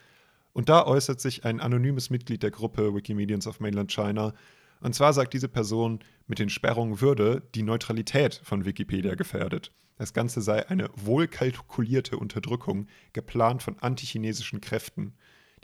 Und 0.55 0.71
da 0.71 0.87
äußert 0.87 1.21
sich 1.21 1.45
ein 1.45 1.61
anonymes 1.61 2.09
Mitglied 2.09 2.43
der 2.43 2.51
Gruppe 2.51 2.95
Wikimedians 2.95 3.47
of 3.47 3.61
Mainland 3.61 3.93
China 3.93 4.33
und 4.81 4.95
zwar 4.95 5.13
sagt 5.13 5.35
diese 5.35 5.49
Person, 5.49 6.01
mit 6.27 6.39
den 6.39 6.49
Sperrungen 6.49 7.03
würde 7.03 7.43
die 7.55 7.63
Neutralität 7.63 8.41
von 8.43 8.65
Wikipedia 8.65 9.15
gefährdet. 9.15 9.73
Das 9.99 10.15
Ganze 10.15 10.41
sei 10.41 10.67
eine 10.71 10.89
wohlkalkulierte 10.97 12.17
Unterdrückung, 12.17 12.87
geplant 13.13 13.63
von 13.63 13.79
antichinesischen 13.79 14.63
Kräften. 14.63 15.13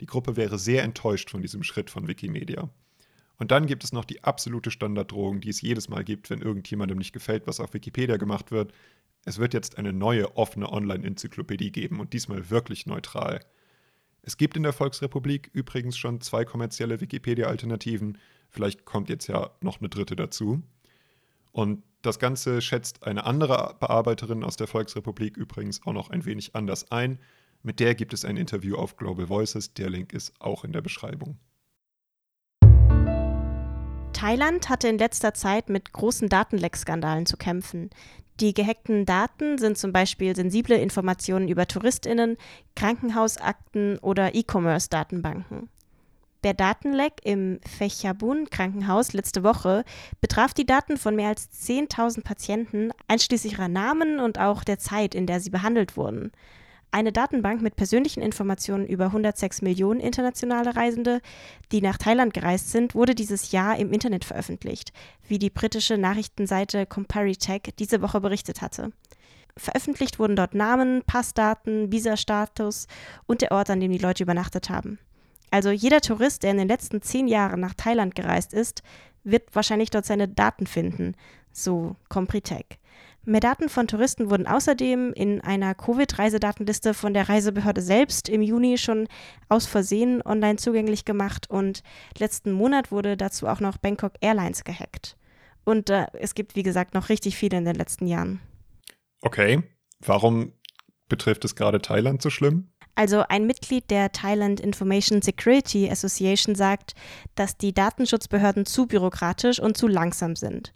Die 0.01 0.05
Gruppe 0.05 0.37
wäre 0.37 0.59
sehr 0.59 0.83
enttäuscht 0.83 1.31
von 1.31 1.41
diesem 1.41 1.63
Schritt 1.63 1.89
von 1.89 2.07
Wikimedia. 2.07 2.69
Und 3.39 3.51
dann 3.51 3.65
gibt 3.65 3.83
es 3.83 3.93
noch 3.93 4.05
die 4.05 4.23
absolute 4.23 4.69
Standarddrohung, 4.69 5.41
die 5.41 5.49
es 5.49 5.61
jedes 5.61 5.89
Mal 5.89 6.03
gibt, 6.03 6.29
wenn 6.29 6.41
irgendjemandem 6.41 6.97
nicht 6.97 7.13
gefällt, 7.13 7.47
was 7.47 7.59
auf 7.59 7.73
Wikipedia 7.73 8.17
gemacht 8.17 8.51
wird. 8.51 8.73
Es 9.25 9.39
wird 9.39 9.53
jetzt 9.53 9.77
eine 9.77 9.93
neue 9.93 10.37
offene 10.37 10.71
Online-Enzyklopädie 10.71 11.71
geben 11.71 11.99
und 11.99 12.13
diesmal 12.13 12.49
wirklich 12.49 12.85
neutral. 12.85 13.39
Es 14.21 14.37
gibt 14.37 14.57
in 14.57 14.63
der 14.63 14.73
Volksrepublik 14.73 15.49
übrigens 15.53 15.97
schon 15.97 16.21
zwei 16.21 16.45
kommerzielle 16.45 17.01
Wikipedia-Alternativen, 17.01 18.17
Vielleicht 18.49 18.85
kommt 18.85 19.09
jetzt 19.09 19.27
ja 19.27 19.51
noch 19.61 19.79
eine 19.79 19.89
dritte 19.89 20.15
dazu. 20.15 20.61
Und 21.51 21.83
das 22.01 22.19
Ganze 22.19 22.61
schätzt 22.61 23.03
eine 23.03 23.25
andere 23.25 23.75
Bearbeiterin 23.79 24.43
aus 24.43 24.55
der 24.55 24.67
Volksrepublik 24.67 25.37
übrigens 25.37 25.85
auch 25.85 25.93
noch 25.93 26.09
ein 26.09 26.25
wenig 26.25 26.55
anders 26.55 26.91
ein. 26.91 27.19
Mit 27.61 27.79
der 27.79 27.93
gibt 27.95 28.13
es 28.13 28.25
ein 28.25 28.37
Interview 28.37 28.75
auf 28.75 28.95
Global 28.95 29.29
Voices. 29.29 29.73
Der 29.73 29.89
Link 29.89 30.13
ist 30.13 30.33
auch 30.39 30.63
in 30.63 30.71
der 30.71 30.81
Beschreibung. 30.81 31.37
Thailand 34.19 34.67
hatte 34.67 34.89
in 34.89 34.97
letzter 34.97 35.33
Zeit 35.33 35.69
mit 35.69 35.93
großen 35.93 36.27
Datenleckskandalen 36.27 37.25
zu 37.25 37.37
kämpfen. 37.37 37.89
Die 38.41 38.53
gehackten 38.53 39.05
Daten 39.05 39.57
sind 39.57 39.77
zum 39.77 39.93
Beispiel 39.93 40.35
sensible 40.35 40.75
Informationen 40.75 41.47
über 41.47 41.67
Touristinnen, 41.67 42.35
Krankenhausakten 42.75 43.97
oder 43.99 44.35
E-Commerce-Datenbanken. 44.35 45.69
Der 46.43 46.53
Datenleck 46.53 47.13
im 47.23 47.61
Fechabun 47.65 48.49
Krankenhaus 48.49 49.13
letzte 49.13 49.43
Woche 49.43 49.85
betraf 50.19 50.53
die 50.53 50.65
Daten 50.65 50.97
von 50.97 51.15
mehr 51.15 51.29
als 51.29 51.49
10.000 51.51 52.21
Patienten, 52.25 52.91
einschließlich 53.07 53.53
ihrer 53.53 53.69
Namen 53.69 54.19
und 54.19 54.37
auch 54.37 54.65
der 54.65 54.79
Zeit, 54.79 55.15
in 55.15 55.27
der 55.27 55.39
sie 55.39 55.49
behandelt 55.49 55.95
wurden. 55.95 56.33
Eine 56.91 57.11
Datenbank 57.11 57.61
mit 57.61 57.75
persönlichen 57.75 58.21
Informationen 58.21 58.87
über 58.87 59.05
106 59.05 59.61
Millionen 59.61 59.99
internationale 59.99 60.75
Reisende, 60.75 61.21
die 61.71 61.81
nach 61.81 61.97
Thailand 61.97 62.33
gereist 62.33 62.71
sind, 62.71 62.95
wurde 62.95 63.13
dieses 63.13 63.51
Jahr 63.51 63.77
im 63.77 63.93
Internet 63.93 64.25
veröffentlicht, 64.25 64.91
wie 65.27 65.37
die 65.37 65.51
britische 65.51 65.99
Nachrichtenseite 65.99 66.87
Comparitech 66.87 67.73
diese 67.77 68.01
Woche 68.01 68.21
berichtet 68.21 68.61
hatte. 68.61 68.91
Veröffentlicht 69.55 70.17
wurden 70.17 70.35
dort 70.35 70.55
Namen, 70.55 71.03
Passdaten, 71.05 71.91
Visastatus 71.91 72.87
und 73.27 73.41
der 73.41 73.51
Ort, 73.51 73.69
an 73.69 73.79
dem 73.79 73.91
die 73.91 73.97
Leute 73.99 74.23
übernachtet 74.23 74.69
haben. 74.69 74.97
Also 75.51 75.69
jeder 75.69 76.01
Tourist, 76.01 76.41
der 76.41 76.51
in 76.51 76.57
den 76.57 76.67
letzten 76.67 77.01
zehn 77.01 77.27
Jahren 77.27 77.59
nach 77.59 77.73
Thailand 77.75 78.15
gereist 78.15 78.53
ist, 78.53 78.81
wird 79.23 79.53
wahrscheinlich 79.53 79.89
dort 79.91 80.05
seine 80.05 80.27
Daten 80.27 80.65
finden, 80.65 81.15
so 81.51 81.95
Compritech. 82.07 82.79
Mehr 83.25 83.41
Daten 83.41 83.69
von 83.69 83.87
Touristen 83.87 84.29
wurden 84.29 84.47
außerdem 84.47 85.13
in 85.13 85.41
einer 85.41 85.75
Covid-Reisedatenliste 85.75 86.93
von 86.93 87.13
der 87.13 87.29
Reisebehörde 87.29 87.81
selbst 87.81 88.29
im 88.29 88.41
Juni 88.41 88.77
schon 88.77 89.07
aus 89.49 89.65
Versehen 89.65 90.21
online 90.25 90.55
zugänglich 90.55 91.05
gemacht 91.05 91.49
und 91.49 91.83
letzten 92.17 92.51
Monat 92.51 92.91
wurde 92.91 93.17
dazu 93.17 93.47
auch 93.47 93.59
noch 93.59 93.77
Bangkok 93.77 94.13
Airlines 94.21 94.63
gehackt. 94.63 95.17
Und 95.65 95.89
äh, 95.89 96.07
es 96.13 96.33
gibt, 96.33 96.55
wie 96.55 96.63
gesagt, 96.63 96.93
noch 96.93 97.09
richtig 97.09 97.35
viele 97.35 97.57
in 97.57 97.65
den 97.65 97.75
letzten 97.75 98.07
Jahren. 98.07 98.39
Okay, 99.21 99.61
warum 99.99 100.53
betrifft 101.09 101.43
es 101.43 101.55
gerade 101.55 101.81
Thailand 101.81 102.21
so 102.21 102.29
schlimm? 102.29 102.69
Also 102.95 103.23
ein 103.29 103.45
Mitglied 103.47 103.89
der 103.91 104.11
Thailand 104.11 104.59
Information 104.59 105.21
Security 105.21 105.89
Association 105.89 106.55
sagt, 106.55 106.95
dass 107.35 107.55
die 107.55 107.73
Datenschutzbehörden 107.73 108.65
zu 108.65 108.87
bürokratisch 108.87 109.59
und 109.59 109.77
zu 109.77 109.87
langsam 109.87 110.35
sind. 110.35 110.73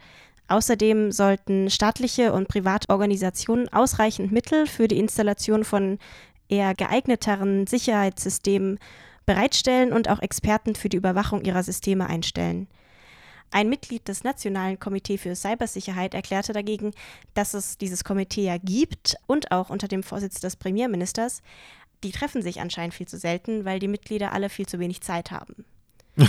Außerdem 0.48 1.12
sollten 1.12 1.70
staatliche 1.70 2.34
und 2.34 2.48
private 2.48 2.90
Organisationen 2.90 3.70
ausreichend 3.70 4.32
Mittel 4.32 4.68
für 4.68 4.88
die 4.88 5.00
Installation 5.00 5.64
von 5.64 6.00
eher 6.50 6.74
geeigneteren 6.76 7.66
Sicherheitssystemen 7.66 8.80
bereitstellen 9.26 9.94
und 9.94 10.10
auch 10.10 10.22
Experten 10.22 10.76
für 10.76 10.90
die 10.90 10.98
Überwachung 10.98 11.44
ihrer 11.44 11.64
Systeme 11.64 12.08
einstellen. 12.08 12.68
Ein 13.52 13.70
Mitglied 13.70 14.08
des 14.08 14.24
Nationalen 14.24 14.80
Komitees 14.80 15.22
für 15.22 15.36
Cybersicherheit 15.36 16.16
erklärte 16.16 16.54
dagegen, 16.54 16.92
dass 17.36 17.54
es 17.54 17.78
dieses 17.78 18.04
Komitee 18.04 18.46
ja 18.46 18.58
gibt 18.58 19.16
und 19.28 19.52
auch 19.52 19.70
unter 19.70 19.88
dem 19.88 20.02
Vorsitz 20.02 20.40
des 20.40 20.56
Premierministers. 20.56 21.42
Die 22.04 22.12
treffen 22.12 22.42
sich 22.42 22.60
anscheinend 22.60 22.96
viel 22.96 23.08
zu 23.08 23.18
selten, 23.18 23.64
weil 23.64 23.80
die 23.80 23.88
Mitglieder 23.88 24.34
alle 24.34 24.50
viel 24.50 24.66
zu 24.66 24.80
wenig 24.80 25.02
Zeit 25.02 25.32
haben. 25.32 25.66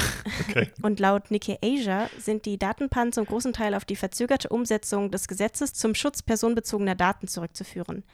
Okay. 0.49 0.71
Und 0.83 1.01
laut 1.01 1.31
Nikkei 1.31 1.59
Asia 1.63 2.09
sind 2.19 2.47
die 2.47 2.59
Datenpannen 2.59 3.13
zum 3.13 3.27
großen 3.27 3.53
Teil 3.53 3.75
auf 3.75 3.85
die 3.85 3.97
verzögerte 3.97 4.49
Umsetzung 4.49 5.11
des 5.11 5.29
Gesetzes 5.29 5.73
zum 5.73 5.95
Schutz 5.95 6.23
personenbezogener 6.23 6.95
Daten 6.95 7.29
zurückzuführen. 7.29 8.05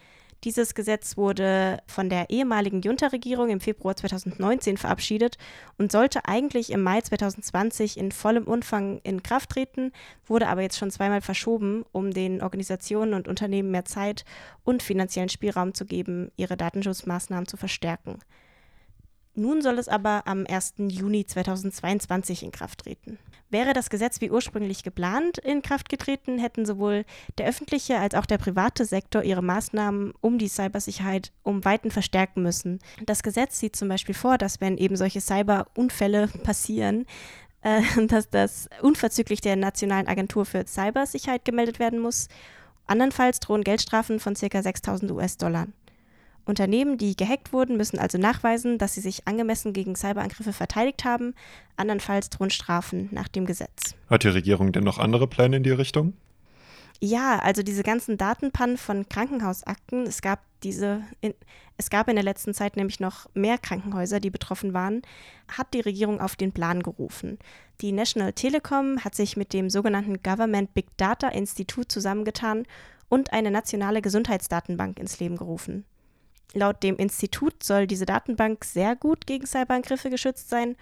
Dieses 0.44 0.74
Gesetz 0.74 1.18
wurde 1.18 1.82
von 1.86 2.08
der 2.08 2.30
ehemaligen 2.30 2.80
Junta-Regierung 2.80 3.50
im 3.50 3.60
Februar 3.60 3.94
2019 3.94 4.78
verabschiedet 4.78 5.36
und 5.76 5.92
sollte 5.92 6.24
eigentlich 6.24 6.70
im 6.72 6.82
Mai 6.82 7.02
2020 7.02 7.98
in 7.98 8.10
vollem 8.10 8.44
Umfang 8.44 9.00
in 9.02 9.22
Kraft 9.22 9.50
treten, 9.50 9.92
wurde 10.26 10.48
aber 10.48 10.62
jetzt 10.62 10.78
schon 10.78 10.90
zweimal 10.90 11.20
verschoben, 11.20 11.84
um 11.92 12.10
den 12.10 12.42
Organisationen 12.42 13.12
und 13.12 13.28
Unternehmen 13.28 13.70
mehr 13.70 13.84
Zeit 13.84 14.24
und 14.64 14.82
finanziellen 14.82 15.28
Spielraum 15.28 15.74
zu 15.74 15.84
geben, 15.84 16.30
ihre 16.36 16.56
Datenschutzmaßnahmen 16.56 17.46
zu 17.46 17.58
verstärken. 17.58 18.18
Nun 19.40 19.62
soll 19.62 19.78
es 19.78 19.88
aber 19.88 20.26
am 20.26 20.44
1. 20.46 20.74
Juni 20.88 21.24
2022 21.24 22.42
in 22.42 22.52
Kraft 22.52 22.80
treten. 22.80 23.18
Wäre 23.48 23.72
das 23.72 23.88
Gesetz 23.88 24.20
wie 24.20 24.30
ursprünglich 24.30 24.82
geplant 24.82 25.38
in 25.38 25.62
Kraft 25.62 25.88
getreten, 25.88 26.38
hätten 26.38 26.66
sowohl 26.66 27.06
der 27.38 27.48
öffentliche 27.48 27.96
als 27.96 28.14
auch 28.14 28.26
der 28.26 28.36
private 28.36 28.84
Sektor 28.84 29.22
ihre 29.22 29.42
Maßnahmen 29.42 30.12
um 30.20 30.36
die 30.36 30.48
Cybersicherheit 30.48 31.32
um 31.42 31.64
Weiten 31.64 31.90
verstärken 31.90 32.42
müssen. 32.42 32.80
Das 33.06 33.22
Gesetz 33.22 33.58
sieht 33.58 33.76
zum 33.76 33.88
Beispiel 33.88 34.14
vor, 34.14 34.36
dass 34.36 34.60
wenn 34.60 34.76
eben 34.76 34.96
solche 34.96 35.22
Cyberunfälle 35.22 36.28
passieren, 36.42 37.06
äh, 37.62 37.80
dass 38.08 38.28
das 38.28 38.68
unverzüglich 38.82 39.40
der 39.40 39.56
Nationalen 39.56 40.06
Agentur 40.06 40.44
für 40.44 40.66
Cybersicherheit 40.66 41.46
gemeldet 41.46 41.78
werden 41.78 41.98
muss. 41.98 42.28
Andernfalls 42.86 43.40
drohen 43.40 43.64
Geldstrafen 43.64 44.20
von 44.20 44.34
ca. 44.34 44.62
6000 44.62 45.10
US-Dollar. 45.12 45.66
Unternehmen, 46.50 46.98
die 46.98 47.16
gehackt 47.16 47.52
wurden, 47.52 47.78
müssen 47.78 47.98
also 47.98 48.18
nachweisen, 48.18 48.76
dass 48.76 48.94
sie 48.94 49.00
sich 49.00 49.26
angemessen 49.26 49.72
gegen 49.72 49.96
Cyberangriffe 49.96 50.52
verteidigt 50.52 51.04
haben. 51.04 51.34
Andernfalls 51.76 52.28
drohen 52.28 52.50
Strafen 52.50 53.08
nach 53.12 53.28
dem 53.28 53.46
Gesetz. 53.46 53.94
Hat 54.10 54.24
die 54.24 54.28
Regierung 54.28 54.72
denn 54.72 54.84
noch 54.84 54.98
andere 54.98 55.26
Pläne 55.26 55.56
in 55.56 55.62
die 55.62 55.70
Richtung? 55.70 56.12
Ja, 57.02 57.38
also 57.38 57.62
diese 57.62 57.82
ganzen 57.82 58.18
Datenpannen 58.18 58.76
von 58.76 59.08
Krankenhausakten, 59.08 60.02
es 60.02 60.20
gab 60.20 60.40
diese, 60.62 61.02
in, 61.22 61.32
es 61.78 61.88
gab 61.88 62.08
in 62.08 62.16
der 62.16 62.24
letzten 62.24 62.52
Zeit 62.52 62.76
nämlich 62.76 63.00
noch 63.00 63.26
mehr 63.32 63.56
Krankenhäuser, 63.56 64.20
die 64.20 64.28
betroffen 64.28 64.74
waren, 64.74 65.00
hat 65.48 65.72
die 65.72 65.80
Regierung 65.80 66.20
auf 66.20 66.36
den 66.36 66.52
Plan 66.52 66.82
gerufen. 66.82 67.38
Die 67.80 67.92
National 67.92 68.34
Telecom 68.34 69.02
hat 69.02 69.14
sich 69.14 69.38
mit 69.38 69.54
dem 69.54 69.70
sogenannten 69.70 70.22
Government 70.22 70.74
Big 70.74 70.94
Data 70.98 71.28
Institute 71.28 71.88
zusammengetan 71.88 72.64
und 73.08 73.32
eine 73.32 73.50
nationale 73.50 74.02
Gesundheitsdatenbank 74.02 74.98
ins 74.98 75.18
Leben 75.20 75.36
gerufen. 75.36 75.86
Laut 76.54 76.82
dem 76.82 76.96
Institut 76.96 77.62
soll 77.62 77.86
diese 77.86 78.06
Datenbank 78.06 78.64
sehr 78.64 78.96
gut 78.96 79.26
gegen 79.26 79.46
Cyberangriffe 79.46 80.10
geschützt 80.10 80.50
sein 80.50 80.76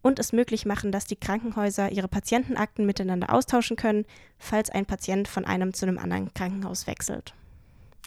und 0.00 0.18
es 0.18 0.32
möglich 0.32 0.64
machen, 0.64 0.92
dass 0.92 1.06
die 1.06 1.16
Krankenhäuser 1.16 1.90
ihre 1.90 2.08
Patientenakten 2.08 2.86
miteinander 2.86 3.32
austauschen 3.32 3.76
können, 3.76 4.04
falls 4.38 4.70
ein 4.70 4.86
Patient 4.86 5.26
von 5.26 5.44
einem 5.44 5.74
zu 5.74 5.86
einem 5.86 5.98
anderen 5.98 6.32
Krankenhaus 6.34 6.86
wechselt. 6.86 7.34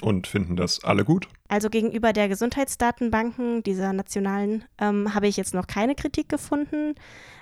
Und 0.02 0.26
finden 0.26 0.56
das 0.56 0.84
alle 0.84 1.04
gut? 1.04 1.28
Also 1.48 1.70
gegenüber 1.70 2.14
der 2.14 2.30
Gesundheitsdatenbanken 2.30 3.62
dieser 3.62 3.94
nationalen 3.94 4.64
ähm, 4.80 5.14
habe 5.14 5.28
ich 5.28 5.38
jetzt 5.38 5.54
noch 5.54 5.68
keine 5.68 5.96
Kritik 5.96 6.30
gefunden, 6.30 6.96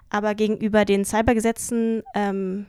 aber 0.09 0.35
gegenüber 0.35 0.83
den 0.83 1.05
Cybergesetzen 1.05 2.03
ähm, 2.15 2.65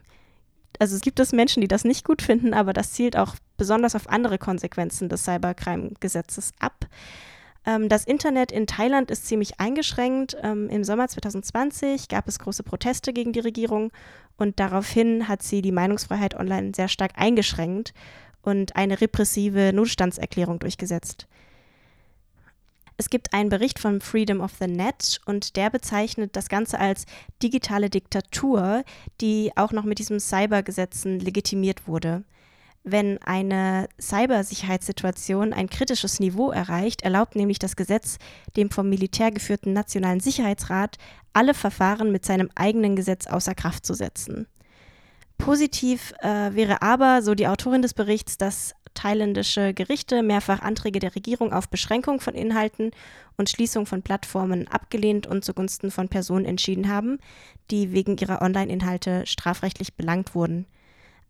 also 0.80 0.96
es 0.96 1.02
gibt 1.02 1.20
es 1.20 1.32
Menschen, 1.32 1.60
die 1.60 1.68
das 1.68 1.84
nicht 1.84 2.06
gut 2.06 2.22
finden, 2.22 2.54
aber 2.54 2.72
das 2.72 2.92
zielt 2.92 3.16
auch 3.16 3.36
besonders 3.58 3.94
auf 3.94 4.08
andere 4.08 4.38
Konsequenzen 4.38 5.10
des 5.10 5.24
Cybercrime-Gesetzes 5.24 6.52
ab. 6.58 6.86
Ähm, 7.66 7.90
das 7.90 8.04
Internet 8.04 8.50
in 8.50 8.66
Thailand 8.66 9.10
ist 9.10 9.26
ziemlich 9.26 9.60
eingeschränkt. 9.60 10.38
Ähm, 10.42 10.70
Im 10.70 10.82
Sommer 10.82 11.06
2020 11.06 12.08
gab 12.08 12.26
es 12.28 12.38
große 12.38 12.62
Proteste 12.62 13.12
gegen 13.12 13.34
die 13.34 13.40
Regierung 13.40 13.92
und 14.38 14.58
daraufhin 14.58 15.28
hat 15.28 15.42
sie 15.42 15.60
die 15.60 15.70
Meinungsfreiheit 15.70 16.34
online 16.34 16.72
sehr 16.74 16.88
stark 16.88 17.12
eingeschränkt 17.16 17.92
und 18.40 18.74
eine 18.74 19.02
repressive 19.02 19.72
Notstandserklärung 19.74 20.60
durchgesetzt. 20.60 21.28
Es 23.00 23.08
gibt 23.08 23.32
einen 23.32 23.48
Bericht 23.48 23.78
von 23.78 24.02
Freedom 24.02 24.42
of 24.42 24.52
the 24.60 24.66
Net 24.66 25.22
und 25.24 25.56
der 25.56 25.70
bezeichnet 25.70 26.36
das 26.36 26.50
Ganze 26.50 26.78
als 26.78 27.06
digitale 27.42 27.88
Diktatur, 27.88 28.84
die 29.22 29.52
auch 29.56 29.72
noch 29.72 29.84
mit 29.84 29.98
diesen 29.98 30.20
Cybergesetzen 30.20 31.18
legitimiert 31.18 31.88
wurde. 31.88 32.24
Wenn 32.84 33.16
eine 33.22 33.88
Cybersicherheitssituation 33.98 35.54
ein 35.54 35.70
kritisches 35.70 36.20
Niveau 36.20 36.50
erreicht, 36.50 37.00
erlaubt 37.00 37.36
nämlich 37.36 37.58
das 37.58 37.74
Gesetz 37.74 38.18
dem 38.58 38.70
vom 38.70 38.90
Militär 38.90 39.30
geführten 39.30 39.72
Nationalen 39.72 40.20
Sicherheitsrat, 40.20 40.98
alle 41.32 41.54
Verfahren 41.54 42.12
mit 42.12 42.26
seinem 42.26 42.50
eigenen 42.54 42.96
Gesetz 42.96 43.26
außer 43.26 43.54
Kraft 43.54 43.86
zu 43.86 43.94
setzen. 43.94 44.46
Positiv 45.38 46.12
äh, 46.20 46.54
wäre 46.54 46.82
aber, 46.82 47.22
so 47.22 47.34
die 47.34 47.48
Autorin 47.48 47.80
des 47.80 47.94
Berichts, 47.94 48.36
dass 48.36 48.74
thailändische 48.94 49.74
Gerichte 49.74 50.22
mehrfach 50.22 50.60
Anträge 50.60 50.98
der 50.98 51.14
Regierung 51.14 51.52
auf 51.52 51.68
Beschränkung 51.68 52.20
von 52.20 52.34
Inhalten 52.34 52.90
und 53.36 53.48
Schließung 53.48 53.86
von 53.86 54.02
Plattformen 54.02 54.68
abgelehnt 54.68 55.26
und 55.26 55.44
zugunsten 55.44 55.90
von 55.90 56.08
Personen 56.08 56.44
entschieden 56.44 56.88
haben, 56.88 57.18
die 57.70 57.92
wegen 57.92 58.16
ihrer 58.16 58.42
Online-Inhalte 58.42 59.26
strafrechtlich 59.26 59.94
belangt 59.94 60.34
wurden. 60.34 60.66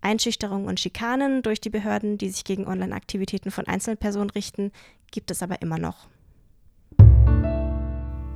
Einschüchterung 0.01 0.67
und 0.67 0.81
Schikanen 0.81 1.43
durch 1.43 1.61
die 1.61 1.71
Behörden, 1.71 2.17
die 2.19 2.31
sich 2.31 2.45
gegen 2.45 2.67
Online-Aktivitäten 2.67 3.51
von 3.51 3.67
Einzelpersonen 3.67 4.31
richten, 4.31 4.73
gibt 5.11 5.31
es 5.31 5.43
aber 5.43 5.61
immer 5.63 5.79
noch. 5.79 6.09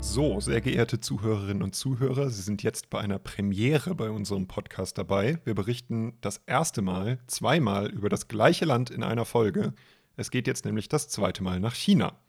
So, 0.07 0.39
sehr 0.39 0.61
geehrte 0.61 1.01
Zuhörerinnen 1.01 1.63
und 1.63 1.75
Zuhörer, 1.75 2.31
Sie 2.31 2.43
sind 2.43 2.63
jetzt 2.63 2.89
bei 2.89 3.01
einer 3.01 3.19
Premiere 3.19 3.97
bei 3.97 4.11
unserem 4.11 4.47
Podcast 4.47 4.97
dabei. 4.97 5.41
Wir 5.45 5.55
berichten 5.55 6.17
das 6.21 6.43
erste 6.47 6.83
Mal 6.83 7.19
zweimal 7.27 7.91
über 7.91 8.09
das 8.11 8.29
gleiche 8.29 8.65
Land 8.65 8.91
in 8.91 9.03
einer 9.03 9.25
Folge. 9.25 9.73
Es 10.17 10.31
geht 10.31 10.47
jetzt 10.47 10.67
nämlich 10.67 10.89
das 10.89 11.09
zweite 11.09 11.43
Mal 11.43 11.59
nach 11.59 11.75
China. 11.75 12.21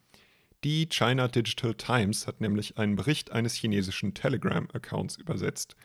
Die 0.63 0.87
China 0.89 1.27
Digital 1.27 1.75
Times 1.75 2.25
hat 2.25 2.41
nämlich 2.41 2.79
einen 2.79 2.95
Bericht 2.95 3.31
eines 3.31 3.53
chinesischen 3.53 4.15
Telegram-Accounts 4.15 5.17
übersetzt. 5.17 5.75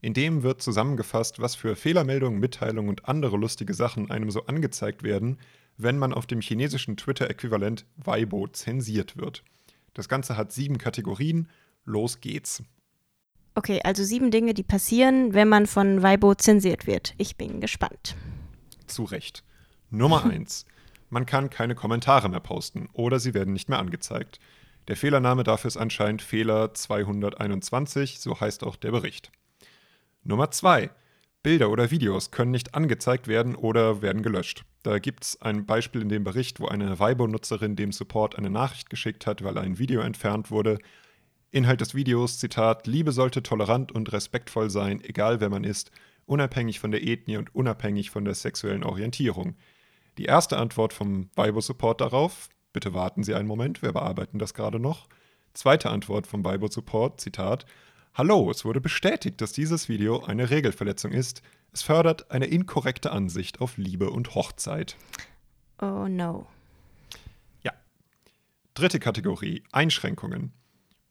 In 0.00 0.14
dem 0.14 0.42
wird 0.42 0.62
zusammengefasst, 0.62 1.40
was 1.40 1.56
für 1.56 1.76
Fehlermeldungen, 1.76 2.40
Mitteilungen 2.40 2.88
und 2.88 3.06
andere 3.06 3.36
lustige 3.36 3.74
Sachen 3.74 4.10
einem 4.10 4.30
so 4.30 4.46
angezeigt 4.46 5.02
werden, 5.02 5.36
wenn 5.76 5.98
man 5.98 6.14
auf 6.14 6.26
dem 6.26 6.40
chinesischen 6.40 6.96
Twitter-Äquivalent 6.96 7.84
Weibo 7.96 8.48
zensiert 8.48 9.18
wird. 9.18 9.44
Das 9.94 10.08
Ganze 10.08 10.36
hat 10.36 10.52
sieben 10.52 10.78
Kategorien. 10.78 11.48
Los 11.84 12.20
geht's. 12.20 12.62
Okay, 13.54 13.80
also 13.82 14.04
sieben 14.04 14.30
Dinge, 14.30 14.54
die 14.54 14.62
passieren, 14.62 15.34
wenn 15.34 15.48
man 15.48 15.66
von 15.66 16.02
Weibo 16.02 16.34
zensiert 16.34 16.86
wird. 16.86 17.14
Ich 17.18 17.36
bin 17.36 17.60
gespannt. 17.60 18.14
Zu 18.86 19.04
Recht. 19.04 19.42
Nummer 19.90 20.24
eins. 20.30 20.64
man 21.08 21.26
kann 21.26 21.50
keine 21.50 21.74
Kommentare 21.74 22.28
mehr 22.28 22.40
posten 22.40 22.88
oder 22.92 23.18
sie 23.18 23.34
werden 23.34 23.52
nicht 23.52 23.68
mehr 23.68 23.80
angezeigt. 23.80 24.38
Der 24.88 24.96
Fehlername 24.96 25.42
dafür 25.44 25.68
ist 25.68 25.76
anscheinend 25.76 26.22
Fehler 26.22 26.72
221, 26.72 28.20
so 28.20 28.40
heißt 28.40 28.62
auch 28.64 28.76
der 28.76 28.92
Bericht. 28.92 29.30
Nummer 30.22 30.50
2. 30.50 30.90
Bilder 31.42 31.70
oder 31.70 31.90
Videos 31.90 32.30
können 32.30 32.50
nicht 32.50 32.74
angezeigt 32.74 33.26
werden 33.26 33.54
oder 33.54 34.02
werden 34.02 34.22
gelöscht. 34.22 34.64
Da 34.82 34.98
gibt 34.98 35.24
es 35.24 35.40
ein 35.40 35.64
Beispiel 35.64 36.02
in 36.02 36.10
dem 36.10 36.22
Bericht, 36.22 36.60
wo 36.60 36.66
eine 36.66 36.98
Weibo-Nutzerin 36.98 37.76
dem 37.76 37.92
Support 37.92 38.36
eine 38.36 38.50
Nachricht 38.50 38.90
geschickt 38.90 39.26
hat, 39.26 39.42
weil 39.42 39.56
ein 39.56 39.78
Video 39.78 40.02
entfernt 40.02 40.50
wurde. 40.50 40.78
Inhalt 41.50 41.80
des 41.80 41.94
Videos, 41.94 42.38
Zitat, 42.38 42.86
Liebe 42.86 43.12
sollte 43.12 43.42
tolerant 43.42 43.90
und 43.90 44.12
respektvoll 44.12 44.68
sein, 44.68 45.00
egal 45.02 45.40
wer 45.40 45.48
man 45.48 45.64
ist, 45.64 45.90
unabhängig 46.26 46.78
von 46.78 46.90
der 46.90 47.02
Ethnie 47.02 47.38
und 47.38 47.54
unabhängig 47.54 48.10
von 48.10 48.26
der 48.26 48.34
sexuellen 48.34 48.84
Orientierung. 48.84 49.56
Die 50.18 50.26
erste 50.26 50.58
Antwort 50.58 50.92
vom 50.92 51.30
Weibo-Support 51.36 52.02
darauf, 52.02 52.50
bitte 52.74 52.92
warten 52.92 53.24
Sie 53.24 53.34
einen 53.34 53.48
Moment, 53.48 53.80
wir 53.80 53.92
bearbeiten 53.92 54.38
das 54.38 54.52
gerade 54.52 54.78
noch. 54.78 55.08
Zweite 55.54 55.88
Antwort 55.88 56.26
vom 56.26 56.44
Weibo-Support, 56.44 57.18
Zitat, 57.18 57.64
Hallo, 58.12 58.50
es 58.50 58.64
wurde 58.64 58.80
bestätigt, 58.80 59.40
dass 59.40 59.52
dieses 59.52 59.88
Video 59.88 60.24
eine 60.24 60.50
Regelverletzung 60.50 61.12
ist. 61.12 61.42
Es 61.72 61.82
fördert 61.82 62.32
eine 62.32 62.46
inkorrekte 62.46 63.12
Ansicht 63.12 63.60
auf 63.60 63.76
Liebe 63.76 64.10
und 64.10 64.34
Hochzeit. 64.34 64.96
Oh 65.80 66.08
no. 66.08 66.46
Ja. 67.62 67.72
Dritte 68.74 68.98
Kategorie, 68.98 69.62
Einschränkungen. 69.70 70.52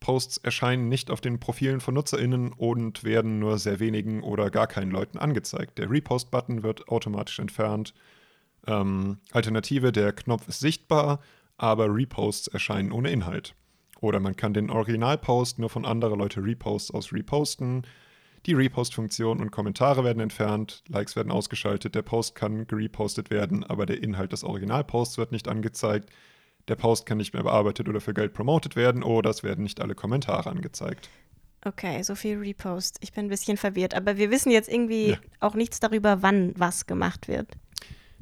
Posts 0.02 0.38
erscheinen 0.38 0.90
nicht 0.90 1.10
auf 1.10 1.22
den 1.22 1.40
Profilen 1.40 1.80
von 1.80 1.94
NutzerInnen 1.94 2.52
und 2.52 3.06
werden 3.06 3.40
nur 3.40 3.60
sehr 3.60 3.80
wenigen 3.80 4.22
oder 4.22 4.50
gar 4.50 4.68
keinen 4.68 4.92
Leuten 4.92 5.18
angezeigt. 5.18 5.78
Der 5.78 5.90
Repost-Button 5.90 6.64
wird 6.64 6.90
automatisch 6.90 7.40
entfernt. 7.40 7.94
Ähm, 8.68 9.20
Alternative, 9.32 9.94
der 9.94 10.12
Knopf 10.12 10.50
ist 10.50 10.60
sichtbar, 10.60 11.22
aber 11.58 11.94
Reposts 11.94 12.48
erscheinen 12.48 12.92
ohne 12.92 13.10
Inhalt. 13.10 13.56
Oder 14.02 14.20
man 14.20 14.36
kann 14.36 14.54
den 14.54 14.70
Originalpost 14.70 15.60
nur 15.60 15.70
von 15.70 15.86
anderen 15.86 16.20
Leuten 16.20 16.44
Reposts 16.44 16.92
aus 16.92 17.12
reposten. 17.12 17.86
Die 18.46 18.54
Repost-Funktion 18.54 19.42
und 19.42 19.52
Kommentare 19.52 20.06
werden 20.06 20.22
entfernt, 20.22 20.84
Likes 20.88 21.18
werden 21.18 21.32
ausgeschaltet, 21.32 21.94
der 21.96 22.04
Post 22.04 22.36
kann 22.36 22.66
gerepostet 22.68 23.30
werden, 23.30 23.66
aber 23.66 23.86
der 23.86 24.02
Inhalt 24.02 24.32
des 24.32 24.46
Originalposts 24.46 25.18
wird 25.18 25.34
nicht 25.34 25.50
angezeigt. 25.50 26.10
Der 26.70 26.76
Post 26.76 27.06
kann 27.06 27.18
nicht 27.18 27.34
mehr 27.34 27.44
bearbeitet 27.44 27.90
oder 27.90 28.00
für 28.00 28.14
Geld 28.14 28.34
promotet 28.34 28.78
werden 28.78 29.04
oder 29.04 29.30
es 29.30 29.44
werden 29.44 29.64
nicht 29.64 29.82
alle 29.82 29.96
Kommentare 29.96 30.50
angezeigt. 30.50 31.10
Okay, 31.66 32.02
so 32.04 32.16
viel 32.16 32.38
Repost. 32.38 33.00
Ich 33.02 33.12
bin 33.12 33.26
ein 33.26 33.30
bisschen 33.30 33.58
verwirrt, 33.58 33.94
aber 33.94 34.16
wir 34.18 34.32
wissen 34.32 34.52
jetzt 34.52 34.70
irgendwie 34.70 35.10
ja. 35.10 35.18
auch 35.42 35.56
nichts 35.56 35.82
darüber, 35.82 36.22
wann 36.22 36.54
was 36.58 36.86
gemacht 36.86 37.28
wird. 37.28 37.50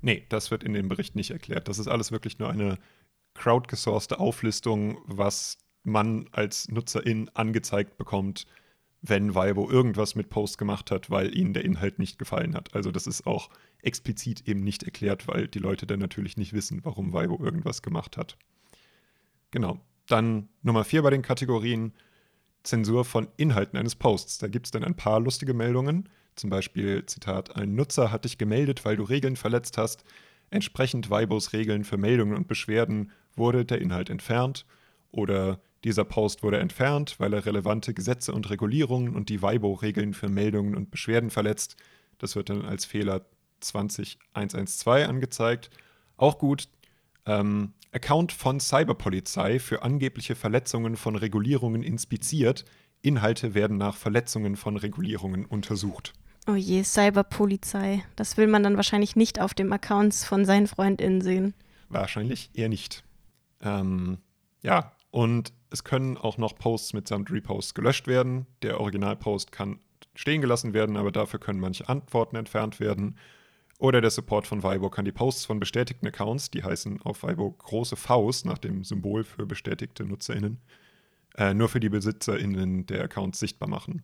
Nee, 0.02 0.26
das 0.30 0.50
wird 0.50 0.64
in 0.64 0.74
dem 0.74 0.88
Bericht 0.88 1.16
nicht 1.16 1.30
erklärt. 1.30 1.68
Das 1.68 1.78
ist 1.78 1.88
alles 1.88 2.12
wirklich 2.12 2.40
nur 2.40 2.50
eine 2.50 2.80
crowdgesourcete 3.36 4.20
Auflistung, 4.20 4.98
was 5.06 5.58
man 5.88 6.28
als 6.32 6.70
Nutzerin 6.70 7.30
angezeigt 7.34 7.98
bekommt, 7.98 8.46
wenn 9.02 9.36
Weibo 9.36 9.70
irgendwas 9.70 10.16
mit 10.16 10.30
Post 10.30 10.58
gemacht 10.58 10.92
hat, 10.92 11.10
weil 11.10 11.36
ihnen 11.36 11.54
der 11.54 11.64
Inhalt 11.64 11.98
nicht 11.98 12.20
gefallen 12.20 12.56
hat. 12.56 12.76
Also 12.76 12.92
das 12.92 13.08
ist 13.08 13.26
auch 13.26 13.50
explizit 13.82 14.48
eben 14.48 14.64
nicht 14.64 14.84
erklärt, 14.84 15.28
weil 15.28 15.48
die 15.48 15.60
Leute 15.60 15.88
dann 15.88 16.00
natürlich 16.00 16.36
nicht 16.36 16.54
wissen, 16.54 16.82
warum 16.84 17.14
Weibo 17.14 17.42
irgendwas 17.44 17.82
gemacht 17.82 18.18
hat. 18.18 18.38
Genau. 19.52 19.80
Dann 20.08 20.50
Nummer 20.62 20.84
vier 20.84 21.04
bei 21.04 21.10
den 21.10 21.22
Kategorien 21.22 21.94
Zensur 22.64 23.06
von 23.06 23.30
Inhalten 23.38 23.80
eines 23.80 23.96
Posts. 23.96 24.40
Da 24.40 24.48
gibt 24.48 24.68
es 24.68 24.72
dann 24.72 24.84
ein 24.84 24.96
paar 24.96 25.20
lustige 25.20 25.54
Meldungen. 25.54 26.10
Zum 26.36 26.50
Beispiel, 26.50 27.06
Zitat, 27.06 27.56
ein 27.56 27.76
Nutzer 27.76 28.12
hat 28.12 28.26
dich 28.26 28.38
gemeldet, 28.38 28.84
weil 28.84 28.98
du 28.98 29.04
Regeln 29.04 29.38
verletzt 29.38 29.78
hast. 29.78 30.04
Entsprechend 30.50 31.10
Weibos 31.10 31.54
Regeln 31.54 31.84
für 31.86 31.98
Meldungen 31.98 32.36
und 32.36 32.48
Beschwerden 32.48 33.12
wurde 33.36 33.64
der 33.64 33.80
Inhalt 33.80 34.10
entfernt. 34.10 34.66
Oder 35.12 35.62
dieser 35.88 36.04
Post 36.04 36.44
wurde 36.44 36.60
entfernt, 36.60 37.16
weil 37.18 37.34
er 37.34 37.46
relevante 37.46 37.94
Gesetze 37.94 38.34
und 38.34 38.50
Regulierungen 38.50 39.16
und 39.16 39.30
die 39.30 39.42
Weibo-Regeln 39.42 40.14
für 40.14 40.28
Meldungen 40.28 40.76
und 40.76 40.92
Beschwerden 40.92 41.30
verletzt. 41.30 41.78
Das 42.18 42.36
wird 42.36 42.50
dann 42.50 42.66
als 42.66 42.84
Fehler 42.84 43.26
20112 43.62 45.08
angezeigt. 45.08 45.70
Auch 46.18 46.40
gut, 46.40 46.68
ähm, 47.26 47.74
Account 47.94 48.34
von 48.34 48.60
Cyberpolizei 48.60 49.60
für 49.60 49.82
angebliche 49.82 50.36
Verletzungen 50.36 50.98
von 50.98 51.16
Regulierungen 51.16 51.84
inspiziert. 51.84 52.66
Inhalte 53.02 53.54
werden 53.54 53.78
nach 53.78 53.96
Verletzungen 53.96 54.58
von 54.58 54.76
Regulierungen 54.76 55.46
untersucht. 55.46 56.14
Oh 56.48 56.56
je, 56.56 56.84
Cyberpolizei. 56.84 58.04
Das 58.18 58.36
will 58.36 58.48
man 58.48 58.64
dann 58.64 58.76
wahrscheinlich 58.76 59.16
nicht 59.16 59.40
auf 59.40 59.54
dem 59.54 59.72
Accounts 59.72 60.26
von 60.26 60.44
seinen 60.44 60.68
FreundInnen 60.68 61.22
sehen. 61.22 61.54
Wahrscheinlich 61.88 62.50
eher 62.54 62.68
nicht. 62.68 63.06
Ähm, 63.62 64.18
ja, 64.62 64.92
und 65.12 65.54
es 65.70 65.84
können 65.84 66.18
auch 66.18 66.38
noch 66.38 66.56
Posts 66.56 66.94
mitsamt 66.94 67.32
Reposts 67.32 67.74
gelöscht 67.74 68.08
werden. 68.08 68.48
Der 68.62 68.80
Originalpost 68.80 69.52
kann 69.52 69.80
stehen 70.16 70.42
gelassen 70.42 70.74
werden, 70.74 70.98
aber 70.98 71.12
dafür 71.12 71.40
können 71.40 71.60
manche 71.60 71.88
Antworten 71.88 72.36
entfernt 72.36 72.80
werden. 72.80 73.18
Oder 73.80 74.02
der 74.02 74.10
Support 74.10 74.48
von 74.48 74.64
Weibo 74.64 74.90
kann 74.90 75.06
die 75.06 75.12
Posts 75.12 75.46
von 75.46 75.60
bestätigten 75.60 76.08
Accounts, 76.08 76.50
die 76.50 76.64
heißen 76.64 77.02
auf 77.04 77.22
Weibo 77.22 77.52
große 77.52 77.96
Vs 77.96 78.46
nach 78.46 78.58
dem 78.58 78.84
Symbol 78.84 79.24
für 79.24 79.46
bestätigte 79.46 80.04
NutzerInnen, 80.04 80.60
äh, 81.38 81.54
nur 81.54 81.70
für 81.70 81.80
die 81.80 81.90
BesitzerInnen 81.90 82.88
der 82.88 83.04
Accounts 83.04 83.40
sichtbar 83.40 83.70
machen. 83.70 84.04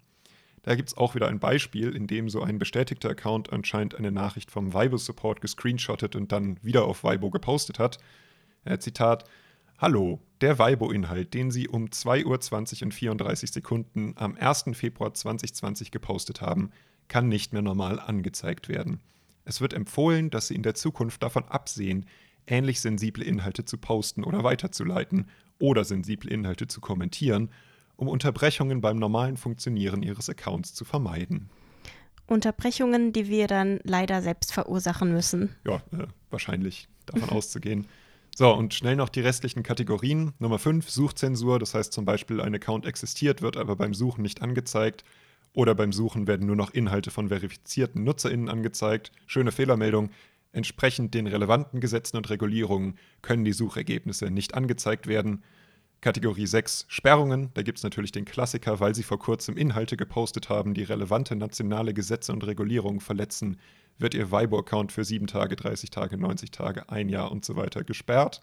Da 0.62 0.76
gibt 0.76 0.89
es 0.89 0.97
auch 0.97 1.15
wieder 1.15 1.28
ein 1.28 1.39
Beispiel, 1.39 1.93
in 1.95 2.06
dem 2.08 2.30
so 2.30 2.41
ein 2.41 2.60
bestätigter 2.60 3.10
Account 3.10 3.52
anscheinend 3.52 3.95
eine 3.95 4.12
Nachricht 4.12 4.52
vom 4.52 4.73
Weibo-Support 4.73 5.41
gescreenshottet 5.41 6.15
und 6.15 6.32
dann 6.32 6.58
wieder 6.63 6.86
auf 6.86 7.04
Weibo 7.04 7.32
gepostet 7.32 7.80
hat. 7.80 7.97
Äh, 8.63 8.78
Zitat: 8.78 9.26
Hallo, 9.77 10.21
der 10.41 10.59
Weibo-Inhalt, 10.59 11.33
den 11.33 11.51
Sie 11.51 11.67
um 11.67 11.86
2.20 11.86 12.25
Uhr 12.25 12.86
und 12.86 12.93
34 12.93 13.51
Sekunden 13.51 14.13
am 14.15 14.36
1. 14.36 14.65
Februar 14.73 15.13
2020 15.13 15.91
gepostet 15.91 16.41
haben, 16.41 16.71
kann 17.07 17.27
nicht 17.27 17.53
mehr 17.53 17.62
normal 17.62 17.99
angezeigt 17.99 18.69
werden. 18.69 19.01
Es 19.45 19.59
wird 19.59 19.73
empfohlen, 19.73 20.29
dass 20.29 20.47
Sie 20.47 20.55
in 20.55 20.63
der 20.63 20.75
Zukunft 20.75 21.21
davon 21.21 21.43
absehen, 21.45 22.05
ähnlich 22.47 22.79
sensible 22.81 23.23
Inhalte 23.23 23.65
zu 23.65 23.77
posten 23.77 24.23
oder 24.23 24.43
weiterzuleiten 24.43 25.27
oder 25.59 25.83
sensible 25.83 26.29
Inhalte 26.29 26.67
zu 26.67 26.81
kommentieren 26.81 27.49
um 27.95 28.07
Unterbrechungen 28.07 28.81
beim 28.81 28.97
normalen 28.97 29.38
Funktionieren 29.38 30.03
Ihres 30.03 30.29
Accounts 30.29 30.73
zu 30.73 30.86
vermeiden. 30.86 31.49
Unterbrechungen, 32.27 33.13
die 33.13 33.27
wir 33.27 33.47
dann 33.47 33.79
leider 33.83 34.21
selbst 34.21 34.53
verursachen 34.53 35.13
müssen. 35.13 35.55
Ja, 35.65 35.75
äh, 35.91 36.07
wahrscheinlich 36.29 36.88
davon 37.05 37.29
auszugehen. 37.38 37.88
So, 38.36 38.52
und 38.52 38.74
schnell 38.74 38.96
noch 38.96 39.10
die 39.10 39.22
restlichen 39.22 39.62
Kategorien. 39.62 40.34
Nummer 40.39 40.58
5, 40.58 40.89
Suchzensur. 40.89 41.60
Das 41.60 41.76
heißt 41.76 41.93
zum 41.93 42.04
Beispiel, 42.04 42.41
ein 42.41 42.56
Account 42.56 42.86
existiert, 42.86 43.43
wird 43.43 43.58
aber 43.58 43.76
beim 43.76 43.93
Suchen 43.93 44.24
nicht 44.24 44.41
angezeigt. 44.41 45.04
Oder 45.54 45.76
beim 45.76 45.93
Suchen 45.93 46.26
werden 46.26 46.48
nur 46.48 46.56
noch 46.56 46.72
Inhalte 46.72 47.12
von 47.12 47.28
verifizierten 47.28 48.04
NutzerInnen 48.04 48.50
angezeigt. 48.50 49.12
Schöne 49.28 49.52
Fehlermeldung. 49.52 50.10
Entsprechend 50.52 51.13
den 51.13 51.28
relevanten 51.28 51.80
Gesetzen 51.80 52.17
und 52.17 52.30
Regulierungen 52.32 52.98
können 53.22 53.46
die 53.46 53.54
Suchergebnisse 53.54 54.32
nicht 54.32 54.56
angezeigt 54.56 55.06
werden. 55.06 55.43
Kategorie 56.02 56.48
6 56.48 56.86
Sperrungen. 56.89 57.52
Da 57.54 57.62
gibt 57.62 57.78
es 57.78 57.84
natürlich 57.84 58.12
den 58.12 58.26
Klassiker, 58.26 58.80
weil 58.80 58.96
sie 58.96 59.04
vor 59.04 59.19
kurzem 59.19 59.58
Inhalte 59.58 59.96
gepostet 59.96 60.50
haben, 60.50 60.74
die 60.74 60.84
relevante 60.84 61.36
nationale 61.36 61.93
Gesetze 61.93 62.34
und 62.34 62.46
Regulierungen 62.46 63.00
verletzen, 63.00 63.58
wird 63.97 64.13
ihr 64.13 64.32
Weibo-Account 64.32 64.91
für 64.91 65.03
7 65.03 65.27
Tage, 65.27 65.56
30 65.56 65.89
Tage, 65.89 66.17
90 66.17 66.51
Tage, 66.51 66.89
ein 66.89 67.10
Jahr 67.10 67.32
und 67.32 67.45
so 67.45 67.56
weiter 67.56 67.84
gesperrt. 67.84 68.41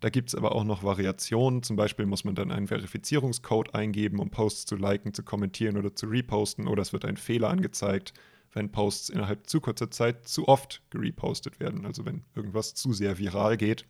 Da 0.00 0.10
gibt 0.10 0.28
es 0.28 0.34
aber 0.34 0.54
auch 0.54 0.64
noch 0.64 0.82
Variationen. 0.82 1.62
Zum 1.62 1.76
Beispiel 1.76 2.06
muss 2.06 2.24
man 2.24 2.34
dann 2.34 2.50
einen 2.50 2.66
Verifizierungscode 2.66 3.74
eingeben, 3.74 4.18
um 4.18 4.30
Posts 4.30 4.66
zu 4.66 4.76
liken, 4.76 5.14
zu 5.14 5.22
kommentieren 5.22 5.76
oder 5.76 5.94
zu 5.94 6.06
reposten, 6.06 6.68
oder 6.68 6.82
es 6.82 6.92
wird 6.92 7.04
ein 7.04 7.16
Fehler 7.16 7.48
angezeigt, 7.48 8.12
wenn 8.52 8.70
Posts 8.70 9.08
innerhalb 9.08 9.48
zu 9.48 9.60
kurzer 9.60 9.90
Zeit 9.90 10.28
zu 10.28 10.46
oft 10.46 10.82
gerepostet 10.90 11.58
werden, 11.58 11.86
also 11.86 12.04
wenn 12.04 12.24
irgendwas 12.34 12.74
zu 12.74 12.92
sehr 12.92 13.18
viral 13.18 13.56
geht. 13.56 13.86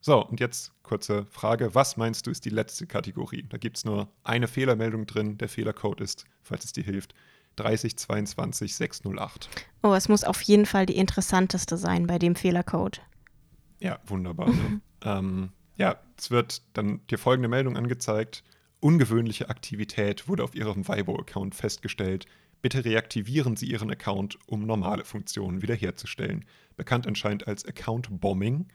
So, 0.00 0.24
und 0.24 0.38
jetzt 0.38 0.72
kurze 0.82 1.24
Frage. 1.26 1.74
Was 1.74 1.96
meinst 1.96 2.26
du 2.26 2.30
ist 2.30 2.44
die 2.44 2.50
letzte 2.50 2.86
Kategorie? 2.86 3.44
Da 3.48 3.56
gibt 3.56 3.78
es 3.78 3.84
nur 3.84 4.12
eine 4.22 4.48
Fehlermeldung 4.48 5.06
drin. 5.06 5.38
Der 5.38 5.48
Fehlercode 5.48 6.02
ist, 6.02 6.26
falls 6.42 6.64
es 6.64 6.72
dir 6.72 6.84
hilft, 6.84 7.14
3022608. 7.58 9.48
Oh, 9.82 9.94
es 9.94 10.08
muss 10.08 10.24
auf 10.24 10.40
jeden 10.42 10.66
Fall 10.66 10.86
die 10.86 10.96
interessanteste 10.96 11.76
sein 11.76 12.06
bei 12.06 12.18
dem 12.18 12.36
Fehlercode. 12.36 13.02
Ja, 13.80 14.00
wunderbar. 14.06 14.48
Ne? 14.48 14.80
ähm, 15.04 15.52
ja, 15.76 16.00
es 16.16 16.30
wird 16.30 16.62
dann 16.72 17.00
dir 17.08 17.18
folgende 17.18 17.48
Meldung 17.48 17.76
angezeigt. 17.76 18.44
Ungewöhnliche 18.80 19.48
Aktivität 19.48 20.28
wurde 20.28 20.44
auf 20.44 20.54
Ihrem 20.54 20.86
Weibo-Account 20.86 21.54
festgestellt. 21.54 22.26
Bitte 22.62 22.84
reaktivieren 22.84 23.56
Sie 23.56 23.66
Ihren 23.66 23.90
Account, 23.90 24.38
um 24.46 24.66
normale 24.66 25.04
Funktionen 25.04 25.62
wiederherzustellen. 25.62 26.44
Bekannt 26.76 27.06
anscheinend 27.06 27.46
als 27.46 27.64
Account 27.66 28.20
Bombing 28.20 28.68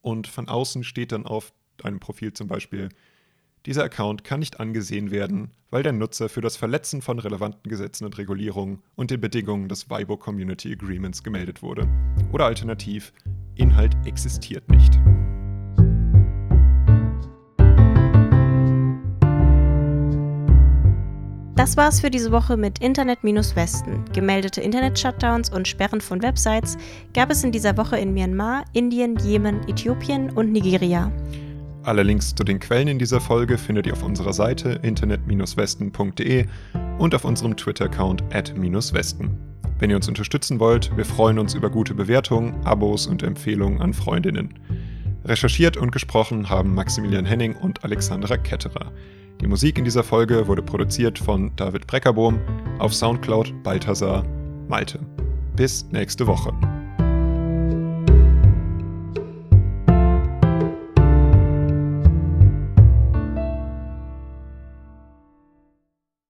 und 0.00 0.28
von 0.28 0.48
außen 0.48 0.84
steht 0.84 1.12
dann 1.12 1.26
auf 1.26 1.52
deinem 1.76 1.98
Profil 1.98 2.32
zum 2.32 2.46
Beispiel, 2.46 2.88
dieser 3.66 3.82
Account 3.82 4.22
kann 4.22 4.40
nicht 4.40 4.60
angesehen 4.60 5.10
werden, 5.10 5.50
weil 5.70 5.82
der 5.82 5.92
Nutzer 5.92 6.28
für 6.28 6.40
das 6.40 6.56
Verletzen 6.56 7.02
von 7.02 7.18
relevanten 7.18 7.68
Gesetzen 7.68 8.04
und 8.04 8.16
Regulierungen 8.16 8.82
und 8.94 9.10
den 9.10 9.20
Bedingungen 9.20 9.68
des 9.68 9.90
Weibo 9.90 10.16
Community 10.16 10.72
Agreements 10.72 11.24
gemeldet 11.24 11.62
wurde. 11.62 11.88
Oder 12.32 12.46
alternativ, 12.46 13.12
Inhalt 13.56 13.96
existiert 14.04 14.70
nicht. 14.70 15.00
Das 21.56 21.76
war's 21.76 22.00
für 22.00 22.10
diese 22.10 22.30
Woche 22.30 22.56
mit 22.56 22.78
Internet-Westen. 22.78 24.04
Gemeldete 24.12 24.60
Internet-Shutdowns 24.60 25.50
und 25.50 25.66
Sperren 25.66 26.00
von 26.00 26.22
Websites 26.22 26.76
gab 27.12 27.30
es 27.30 27.42
in 27.42 27.50
dieser 27.50 27.76
Woche 27.76 27.98
in 27.98 28.14
Myanmar, 28.14 28.64
Indien, 28.74 29.16
Jemen, 29.16 29.66
Äthiopien 29.66 30.30
und 30.30 30.52
Nigeria. 30.52 31.10
Alle 31.86 32.02
Links 32.02 32.34
zu 32.34 32.42
den 32.42 32.58
Quellen 32.58 32.88
in 32.88 32.98
dieser 32.98 33.20
Folge 33.20 33.56
findet 33.56 33.86
ihr 33.86 33.92
auf 33.92 34.02
unserer 34.02 34.32
Seite 34.32 34.80
internet-westen.de 34.82 36.46
und 36.98 37.14
auf 37.14 37.24
unserem 37.24 37.56
Twitter-Account 37.56 38.24
at-westen. 38.34 39.38
Wenn 39.78 39.90
ihr 39.90 39.96
uns 39.96 40.08
unterstützen 40.08 40.58
wollt, 40.58 40.96
wir 40.96 41.04
freuen 41.04 41.38
uns 41.38 41.54
über 41.54 41.70
gute 41.70 41.94
Bewertungen, 41.94 42.56
Abos 42.64 43.06
und 43.06 43.22
Empfehlungen 43.22 43.80
an 43.80 43.94
Freundinnen. 43.94 44.54
Recherchiert 45.24 45.76
und 45.76 45.92
gesprochen 45.92 46.50
haben 46.50 46.74
Maximilian 46.74 47.24
Henning 47.24 47.54
und 47.54 47.84
Alexandra 47.84 48.36
Ketterer. 48.36 48.90
Die 49.40 49.46
Musik 49.46 49.78
in 49.78 49.84
dieser 49.84 50.02
Folge 50.02 50.48
wurde 50.48 50.62
produziert 50.62 51.20
von 51.20 51.54
David 51.54 51.86
Breckerbohm 51.86 52.40
auf 52.80 52.94
Soundcloud 52.94 53.62
Balthasar 53.62 54.24
Malte. 54.66 54.98
Bis 55.54 55.86
nächste 55.92 56.26
Woche. 56.26 56.52